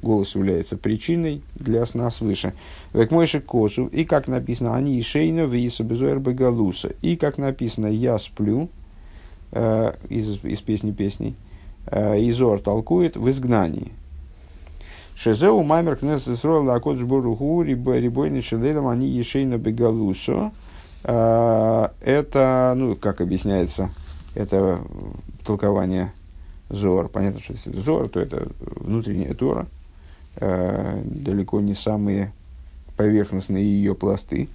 Голос 0.00 0.34
является 0.34 0.76
причиной 0.76 1.42
для 1.54 1.86
сна 1.86 2.10
свыше. 2.10 2.54
Век 2.92 3.10
мойши 3.12 3.40
косу, 3.40 3.86
и 3.86 4.04
как 4.04 4.26
написано, 4.26 4.74
они 4.74 4.98
и 4.98 5.02
шейно 5.02 5.42
виса 5.42 5.84
безуэр 5.84 6.18
бегалуса. 6.18 6.92
И 7.02 7.16
как 7.16 7.38
написано, 7.38 7.86
я 7.86 8.18
сплю, 8.18 8.68
э, 9.52 9.92
из, 10.08 10.44
из 10.44 10.60
песни 10.60 10.90
песней, 10.90 11.36
э, 11.86 12.18
Изор 12.30 12.58
толкует 12.60 13.16
в 13.16 13.28
изгнании. 13.28 13.92
Шезеу 15.22 15.62
маймер 15.62 15.94
кнес 15.94 16.26
Исроэл 16.26 16.68
Акодж 16.72 17.04
Боруху 17.04 17.62
Рибойни 17.62 18.40
Шелелем 18.40 18.88
они 18.88 19.06
Ешейна 19.06 19.56
Бегалусо. 19.56 20.50
А, 21.04 21.92
это, 22.00 22.74
ну, 22.76 22.96
как 22.96 23.20
объясняется, 23.20 23.90
это 24.34 24.80
толкование 25.46 26.12
Зор. 26.70 27.08
Понятно, 27.08 27.38
что 27.38 27.52
если 27.52 27.70
Зор, 27.70 28.08
то 28.08 28.18
это 28.18 28.48
внутренняя 28.58 29.32
Тора. 29.34 29.68
А, 30.38 31.00
далеко 31.04 31.60
не 31.60 31.74
самые 31.74 32.32
поверхностные 32.96 33.64
ее 33.64 33.94
пласты. 33.94 34.48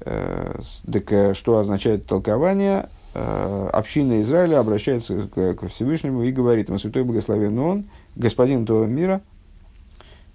А, 0.00 0.62
так 0.90 1.36
что 1.36 1.58
означает 1.58 2.06
толкование? 2.06 2.88
Община 3.12 4.22
Израиля 4.22 4.60
обращается 4.60 5.28
к 5.28 5.68
Всевышнему 5.68 6.22
и 6.22 6.32
говорит 6.32 6.68
ему, 6.68 6.78
Святой 6.78 7.04
Благословен 7.04 7.58
Он, 7.58 7.84
Господин 8.16 8.62
этого 8.62 8.86
мира– 8.86 9.20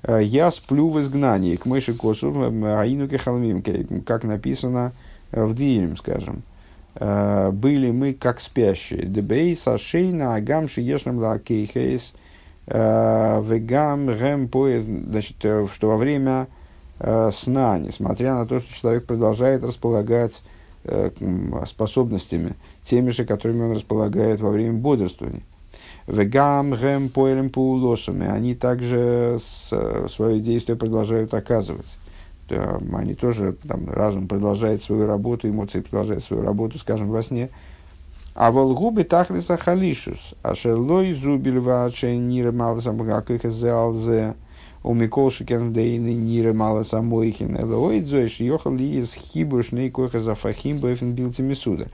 Я 0.08 0.51
сплю 0.51 0.89
в 0.89 0.99
изгнании, 0.99 1.56
к 1.56 1.66
мыши 1.66 1.93
косу, 1.93 2.34
аину 2.78 3.08
кехалмим, 3.08 3.64
как 4.04 4.24
написано 4.24 4.91
в 5.32 5.56
Диилем, 5.56 5.95
скажем. 5.95 6.43
Были 6.95 7.91
мы 7.91 8.14
как 8.14 8.39
спящие. 8.39 9.06
Дебей 9.06 9.56
сашейна 9.56 10.36
агам 10.36 10.68
шиешнам 10.68 11.20
лакейхейс 11.20 12.14
вегам 12.68 14.47
поезд. 14.49 14.88
Значит, 14.88 15.38
что 15.38 15.88
во 15.88 15.97
время 15.97 16.47
сна, 17.32 17.80
несмотря 17.80 18.36
на 18.36 18.45
то, 18.45 18.60
что 18.60 18.74
человек 18.74 19.06
продолжает 19.06 19.64
располагать 19.64 20.41
способностями, 21.66 22.54
теми 22.86 23.10
же, 23.10 23.26
которыми 23.26 23.64
он 23.64 23.72
располагает 23.72 24.41
во 24.41 24.49
время 24.49 24.74
бодрствования. 24.74 25.43
Вегам, 26.08 26.72
гэм, 26.74 27.10
поэлем, 27.10 27.49
паулосами. 27.49 28.28
Они 28.28 28.56
также 28.56 29.38
свое 29.39 30.39
действие 30.39 30.78
продолжают 30.78 31.34
оказывать. 31.34 31.97
Они 32.49 33.16
тоже, 33.16 33.56
там, 33.68 33.89
разум 33.89 34.28
продолжает 34.28 34.84
свою 34.84 35.08
работу, 35.08 35.47
эмоции 35.47 35.80
продолжают 35.80 36.24
свою 36.24 36.43
работу, 36.43 36.78
скажем, 36.78 37.10
во 37.10 37.24
сне. 37.24 37.49
А 38.36 38.51
волгубы 38.51 39.04
тахлиса 39.04 39.58
халишус, 39.58 40.34
а 40.41 40.56
шерлой 40.56 41.14
зубиль 41.14 41.60
ваче 41.60 42.18
нире 42.18 42.51
маласа 42.51 42.91
мгакых 42.91 43.43
зеалзе, 43.45 44.34
у 44.84 44.93
Микол 44.93 45.32
Шикерндейны 45.32 46.14
нире 46.14 46.51
мало 46.51 46.84
самойхин, 46.84 47.56
элоидзоиш 47.56 48.41
йохал 48.41 48.74
ли 48.74 48.99
из 48.99 49.14
хибуш 49.14 49.72
нейкоха 49.72 50.20
зафахим 50.20 50.80
бэфен 50.80 51.14
билтимисуда. 51.14 51.88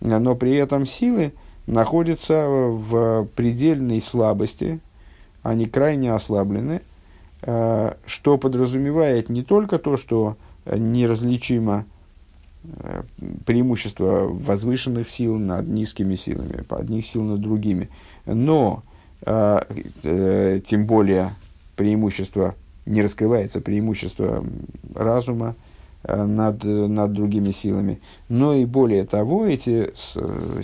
Но 0.00 0.34
при 0.34 0.54
этом 0.54 0.86
силы, 0.86 1.32
находятся 1.72 2.46
в 2.46 3.26
предельной 3.34 4.00
слабости, 4.00 4.80
они 5.42 5.66
крайне 5.66 6.12
ослаблены, 6.12 6.82
э, 7.42 7.94
что 8.06 8.38
подразумевает 8.38 9.28
не 9.28 9.42
только 9.42 9.78
то, 9.78 9.96
что 9.96 10.36
неразличимо 10.66 11.84
э, 12.64 13.02
преимущество 13.44 14.28
возвышенных 14.28 15.08
сил 15.08 15.38
над 15.38 15.66
низкими 15.66 16.14
силами, 16.14 16.64
одних 16.68 17.06
сил 17.06 17.22
над 17.22 17.40
другими, 17.40 17.88
но 18.26 18.82
э, 19.26 20.60
тем 20.66 20.86
более 20.86 21.34
преимущество, 21.76 22.54
не 22.86 23.02
раскрывается 23.02 23.60
преимущество 23.60 24.44
разума, 24.94 25.54
над, 26.04 26.64
над 26.64 27.12
другими 27.12 27.52
силами. 27.52 28.00
Но 28.28 28.54
и 28.54 28.64
более 28.64 29.04
того, 29.04 29.46
эти 29.46 29.92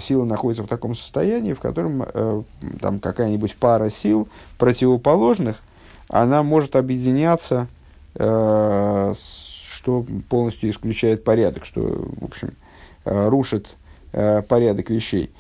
силы 0.01 0.25
находятся 0.27 0.65
в 0.65 0.69
таком 0.69 0.95
состоянии, 0.95 1.53
в 1.53 1.61
котором 1.61 2.03
э, 2.03 2.43
там 2.81 2.99
какая-нибудь 3.01 3.57
пара 3.57 3.89
сил 3.89 4.29
противоположных, 4.59 5.63
она 6.09 6.43
может 6.43 6.75
объединяться, 6.77 7.69
э, 8.15 9.13
что 9.71 10.05
полностью 10.29 10.71
исключает 10.71 11.25
порядок, 11.25 11.65
что, 11.65 11.83
в 11.83 12.25
общем, 12.25 12.51
э, 13.05 13.29
рушит 13.29 13.77
э, 14.13 14.43
порядок 14.43 14.91
вещей. 14.91 15.31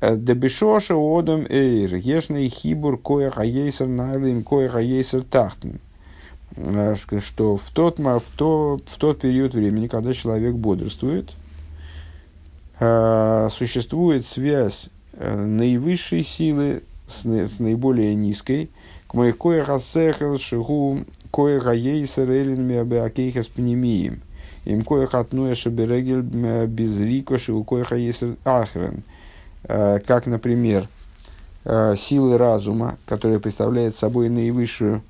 Э, 0.00 0.16
Дебешоша 0.16 0.94
одам 0.94 1.46
эйр, 1.48 1.94
ешный 1.94 2.48
хибур 2.48 2.98
коях 2.98 3.38
аейсер 3.38 3.86
найлим 3.86 4.42
коях 4.44 4.74
аейсер 4.74 5.22
тахтен. 5.22 5.80
Э, 6.56 6.94
что 7.20 7.56
в 7.56 7.70
тот, 7.70 7.98
в, 7.98 8.22
то, 8.36 8.80
в 8.86 8.96
тот 8.98 9.20
период 9.20 9.54
времени, 9.54 9.86
когда 9.86 10.12
человек 10.12 10.54
бодрствует, 10.54 11.32
э, 12.80 13.48
существует 13.52 14.26
связь 14.26 14.88
э, 15.12 15.36
наивысшей 15.36 16.24
силы 16.24 16.82
с, 17.06 17.24
с 17.26 17.58
наиболее 17.58 18.14
низкой, 18.14 18.70
к 19.06 19.14
моей 19.14 19.32
кое 19.32 19.64
хасехел 19.64 20.38
шигу 20.38 21.00
кое 21.30 21.60
хаейсер 21.60 22.30
элин 22.30 22.66
миабеакейхас 22.66 23.46
пнемием. 23.46 24.20
Им 24.64 24.82
кое 24.82 25.06
хатнуя 25.06 25.54
шаберегель 25.54 26.22
безрико 26.66 27.38
шигу 27.38 27.62
кое 27.62 27.84
хаейсер 27.84 28.36
ахрен. 28.44 29.04
Как, 29.62 30.26
например, 30.26 30.88
силы 31.64 32.36
разума, 32.36 32.98
которые 33.06 33.38
представляют 33.38 33.96
собой 33.96 34.28
наивысшую 34.28 35.02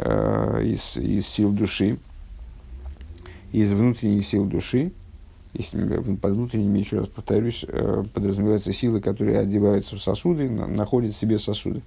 э, 0.00 0.62
из, 0.64 0.96
из 0.96 1.26
сил 1.26 1.52
души, 1.52 1.98
из 3.52 3.72
внутренних 3.72 4.24
сил 4.24 4.44
души, 4.44 4.92
если 5.52 5.84
под 6.16 6.32
внутренними, 6.32 6.78
еще 6.78 6.98
раз 6.98 7.08
повторюсь, 7.08 7.64
э, 7.66 8.04
подразумеваются 8.14 8.72
силы, 8.72 9.00
которые 9.00 9.38
одеваются 9.38 9.96
в 9.96 10.02
сосуды, 10.02 10.48
на, 10.48 10.66
находят 10.66 11.14
в 11.14 11.18
себе 11.18 11.38
сосуды. 11.38 11.82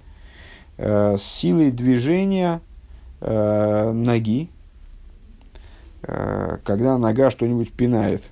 Э, 0.76 1.16
силой 1.18 1.70
движения 1.70 2.60
э, 3.20 3.92
ноги, 3.92 4.48
когда 6.02 6.98
нога 6.98 7.30
что-нибудь 7.30 7.72
пинает, 7.72 8.22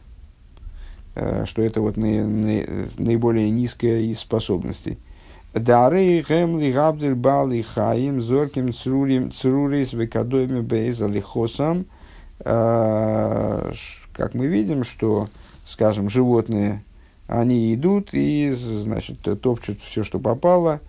что 1.14 1.62
это 1.62 1.80
вот 1.80 1.96
наи, 1.96 2.20
наи, 2.20 2.66
наиболее 2.98 3.48
низкая 3.48 4.00
из 4.00 4.18
способностей– 4.18 4.98
Дары 5.54 6.24
гемли 6.26 6.72
габдель 6.72 7.14
бали 7.14 7.60
хаим 7.60 8.22
зорким 8.22 8.72
црурим 8.72 9.32
црурис 9.32 9.92
векадоми 9.92 10.60
бейза 10.60 11.06
лихосам. 11.06 11.84
Как 12.38 14.34
мы 14.34 14.46
видим, 14.46 14.84
что, 14.84 15.28
скажем, 15.66 16.08
животные, 16.08 16.82
они 17.26 17.74
идут 17.74 18.10
и, 18.12 18.50
значит, 18.50 19.20
топчут 19.40 19.80
все, 19.82 20.04
что 20.04 20.18
попало, 20.18 20.80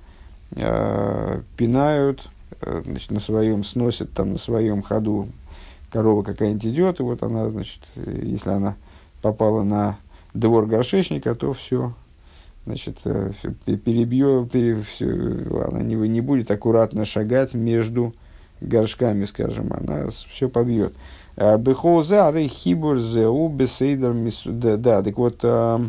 э, 0.51 1.41
пинают, 1.55 2.27
э, 2.61 2.81
значит, 2.83 3.11
на 3.11 3.19
своем, 3.19 3.63
сносят 3.63 4.11
там 4.13 4.33
на 4.33 4.37
своем 4.37 4.81
ходу 4.81 5.27
корова 5.91 6.23
какая-нибудь 6.23 6.65
идет, 6.65 6.99
и 6.99 7.03
вот 7.03 7.23
она, 7.23 7.49
значит, 7.49 7.79
если 7.95 8.49
она 8.49 8.75
попала 9.21 9.63
на 9.63 9.97
двор 10.33 10.65
горшечника, 10.65 11.33
то 11.35 11.53
все, 11.53 11.93
значит, 12.65 12.99
э, 13.05 13.31
перебьет, 13.65 14.51
пере, 14.51 14.81
все, 14.81 15.65
она 15.67 15.81
не, 15.81 15.95
не 15.95 16.21
будет 16.21 16.51
аккуратно 16.51 17.05
шагать 17.05 17.53
между 17.53 18.13
горшками, 18.61 19.25
скажем, 19.25 19.73
она 19.73 20.09
все 20.09 20.49
побьет. 20.49 20.93
А, 21.35 21.57
Бехоуза 21.57 22.31
хибур 22.47 22.99
зеу 22.99 23.49
бесейдер 23.49 24.13
мисуда. 24.13 24.77
Да, 24.77 25.01
так 25.01 25.17
вот, 25.17 25.39
а, 25.43 25.81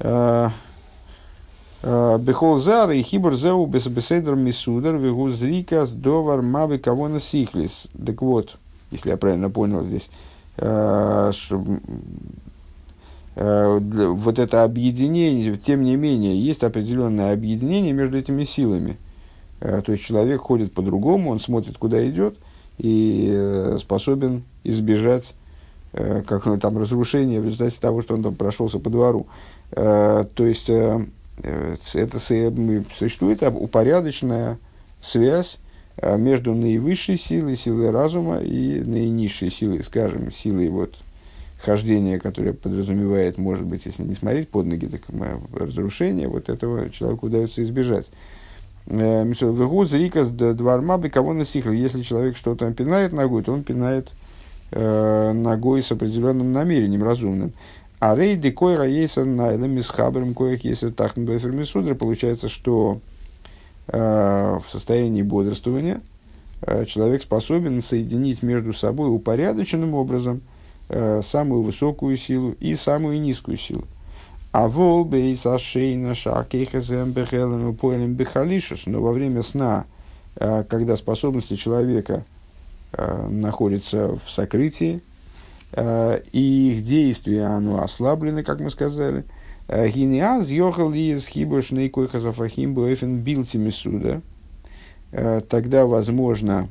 а, 0.00 0.50
Бехолзар 2.18 2.90
и 2.90 3.02
хибур 3.02 3.34
зеу 3.36 3.66
бесейдер 3.66 4.34
мисудер 4.36 4.96
вегу 4.96 5.30
зрика 5.30 5.86
довар 5.86 6.42
мавы 6.42 6.78
кого 6.78 7.08
насихлис. 7.08 7.88
Так 8.04 8.22
вот, 8.22 8.58
если 8.90 9.10
я 9.10 9.16
правильно 9.16 9.50
понял 9.50 9.82
здесь, 9.82 10.10
вот 13.40 14.40
это 14.40 14.64
объединение, 14.64 15.56
тем 15.56 15.84
не 15.84 15.94
менее, 15.94 16.36
есть 16.36 16.64
определенное 16.64 17.32
объединение 17.32 17.92
между 17.92 18.18
этими 18.18 18.42
силами. 18.42 18.96
Э, 19.60 19.80
то 19.84 19.92
есть 19.92 20.04
человек 20.04 20.40
ходит 20.40 20.72
по-другому, 20.72 21.30
он 21.30 21.38
смотрит, 21.38 21.78
куда 21.78 22.04
идет, 22.08 22.36
и 22.78 23.28
э, 23.30 23.78
способен 23.80 24.42
избежать 24.64 25.34
как 25.92 26.44
ну, 26.44 26.58
там, 26.58 26.76
разрушения 26.76 27.40
в 27.40 27.46
результате 27.46 27.80
того, 27.80 28.02
что 28.02 28.14
он 28.14 28.22
там 28.22 28.34
прошелся 28.34 28.78
по 28.78 28.90
двору. 28.90 29.26
То 29.70 30.26
есть 30.36 30.68
это 30.68 32.20
существует 32.20 33.42
упорядоченная 33.42 34.58
связь 35.00 35.56
между 36.02 36.54
наивысшей 36.54 37.16
силой, 37.16 37.56
силой 37.56 37.88
разума 37.88 38.38
и 38.38 38.80
наинизшей 38.80 39.50
силой, 39.50 39.82
скажем, 39.82 40.30
силой 40.30 40.68
вот, 40.68 40.94
хождение, 41.60 42.20
которое 42.20 42.52
подразумевает, 42.52 43.36
может 43.36 43.64
быть, 43.64 43.84
если 43.86 44.04
не 44.04 44.14
смотреть 44.14 44.48
под 44.48 44.66
ноги, 44.66 44.86
так 44.86 45.02
разрушение, 45.52 46.28
вот 46.28 46.48
этого 46.48 46.88
человеку 46.90 47.26
удается 47.26 47.62
избежать. 47.62 48.08
Э, 48.86 49.24
Вегу 49.24 49.84
зрикас 49.84 50.28
двармабы 50.28 51.10
кого 51.10 51.32
насихал. 51.32 51.72
Если 51.72 52.02
человек 52.02 52.36
что-то 52.36 52.70
пинает 52.72 53.12
ногой, 53.12 53.42
то 53.42 53.52
он 53.52 53.64
пинает 53.64 54.12
э, 54.70 55.32
ногой 55.32 55.82
с 55.82 55.90
определенным 55.90 56.52
намерением, 56.52 57.02
разумным. 57.02 57.52
А 57.98 58.14
рейды 58.14 58.52
койра 58.52 58.86
есть 58.86 59.16
найлами 59.16 59.80
с 59.80 59.90
хабром 59.90 60.34
коих 60.34 60.64
есть 60.64 60.94
тахнбефермисудра. 60.94 61.96
Получается, 61.96 62.48
что 62.48 63.00
э, 63.88 64.58
в 64.64 64.70
состоянии 64.70 65.22
бодрствования 65.22 66.00
человек 66.86 67.22
способен 67.22 67.82
соединить 67.82 68.42
между 68.42 68.72
собой 68.72 69.12
упорядоченным 69.12 69.94
образом– 69.94 70.40
самую 70.88 71.62
высокую 71.62 72.16
силу 72.16 72.52
и 72.60 72.74
самую 72.74 73.20
низкую 73.20 73.58
силу. 73.58 73.84
А 74.50 74.66
волбей 74.66 75.36
сашейна 75.36 76.14
шакейхазем 76.14 77.12
бехелем 77.12 77.76
поэлем 77.76 78.14
бехалишус, 78.14 78.86
но 78.86 79.00
во 79.00 79.12
время 79.12 79.42
сна, 79.42 79.84
э, 80.36 80.64
когда 80.64 80.96
способности 80.96 81.54
человека 81.54 82.24
э, 82.92 83.28
находятся 83.28 84.18
в 84.24 84.30
сокрытии, 84.30 85.02
э, 85.72 86.22
и 86.32 86.72
их 86.72 86.84
действие 86.84 87.44
оно 87.44 87.82
ослаблено, 87.82 88.42
как 88.42 88.60
мы 88.60 88.70
сказали, 88.70 89.26
э, 89.68 89.86
Гинеаз 89.88 90.48
йохал 90.48 90.94
из 90.94 91.26
хибошный 91.26 91.90
койхазафахим 91.90 92.72
буэфен 92.72 93.18
билтимисуда, 93.18 94.22
э, 95.12 95.42
тогда 95.46 95.84
возможно 95.84 96.68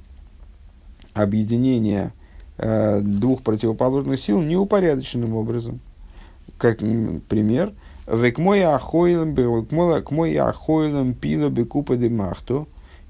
объединения 1.14 2.12
э, 2.12 2.27
двух 2.58 3.44
противоположных 3.44 4.20
сил 4.20 4.42
неупорядоченным 4.42 5.36
образом. 5.36 5.80
Как 6.58 6.80
пример, 6.80 7.74
к 8.06 8.38
мой 8.38 8.64
ахойлем 8.64 9.36
пило 11.14 11.50
бекупа 11.50 11.96
де 11.98 12.10
махту, 12.10 12.68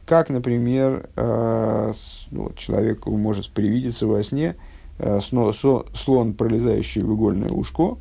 как, 0.08 0.30
например, 0.30 1.10
э, 1.18 1.94
ну, 2.32 2.52
человеку 2.56 3.12
может 3.18 3.50
привидеться 3.50 4.08
во 4.08 4.24
сне 4.24 4.56
э, 5.00 5.20
слон, 5.22 6.34
пролезающий 6.34 7.02
в 7.02 7.14
игольное 7.14 7.50
ушко, 7.50 7.98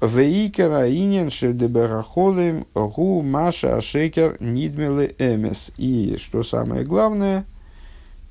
Вейкера 0.00 0.88
инин 0.90 1.30
шедеберахолим 1.30 2.66
гу 2.74 3.20
маша 3.20 3.76
ашекер 3.76 4.36
нидмелы 4.40 5.14
эмес. 5.18 5.70
И 5.76 6.16
что 6.18 6.42
самое 6.42 6.84
главное, 6.84 7.44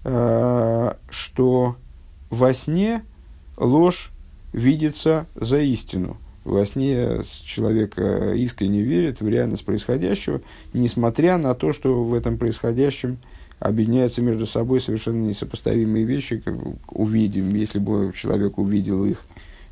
э, 0.03 0.93
что 1.09 1.75
во 2.29 2.53
сне 2.53 3.03
ложь 3.57 4.11
видится 4.53 5.27
за 5.35 5.59
истину. 5.59 6.17
Во 6.43 6.65
сне 6.65 7.21
человек 7.45 7.97
искренне 7.97 8.81
верит 8.81 9.19
в 9.19 9.27
реальность 9.27 9.65
происходящего, 9.65 10.41
несмотря 10.73 11.37
на 11.37 11.53
то, 11.53 11.73
что 11.73 12.05
в 12.05 12.13
этом 12.13 12.37
происходящем 12.37 13.17
объединяются 13.59 14.21
между 14.21 14.45
собой 14.45 14.79
совершенно 14.79 15.27
несопоставимые 15.27 16.05
вещи. 16.05 16.37
Как 16.37 16.55
увидим, 16.89 17.53
если 17.53 17.79
бы 17.79 18.13
человек 18.15 18.57
увидел 18.57 19.03
их 19.03 19.25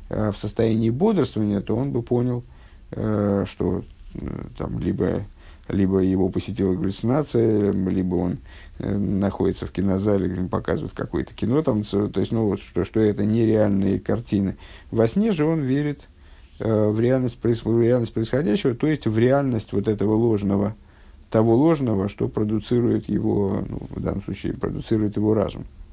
Э, 0.08 0.30
в 0.30 0.38
состоянии 0.38 0.90
бодрствования, 0.90 1.60
то 1.60 1.74
он 1.74 1.90
бы 1.90 2.02
понял, 2.02 2.44
э, 2.92 3.44
что 3.48 3.84
э, 4.14 4.18
там 4.56 4.78
либо, 4.78 5.24
либо 5.68 5.98
его 5.98 6.28
посетила 6.28 6.74
галлюцинация, 6.74 7.72
либо 7.72 8.14
он 8.16 8.38
находится 8.78 9.66
в 9.66 9.70
кинозале, 9.70 10.28
где 10.28 10.42
показывают 10.48 10.92
какое-то 10.94 11.34
кино, 11.34 11.62
там, 11.62 11.82
то 11.84 12.20
есть, 12.20 12.32
ну, 12.32 12.46
вот, 12.46 12.60
что, 12.60 12.84
что 12.84 13.00
это 13.00 13.24
нереальные 13.24 14.00
картины. 14.00 14.56
Во 14.90 15.06
сне 15.06 15.32
же 15.32 15.44
он 15.44 15.60
верит 15.60 16.08
в 16.58 17.00
реальность, 17.00 17.38
в 17.42 17.82
реальность 17.82 18.12
происходящего, 18.12 18.74
то 18.74 18.86
есть 18.86 19.06
в 19.06 19.18
реальность 19.18 19.72
вот 19.72 19.88
этого 19.88 20.14
ложного, 20.14 20.74
того 21.30 21.54
ложного, 21.54 22.08
что 22.08 22.28
продуцирует 22.28 23.08
его, 23.08 23.64
ну, 23.68 23.80
в 23.90 24.00
данном 24.00 24.22
случае, 24.22 24.54
продуцирует 24.54 25.16
его 25.16 25.34
разум. 25.34 25.64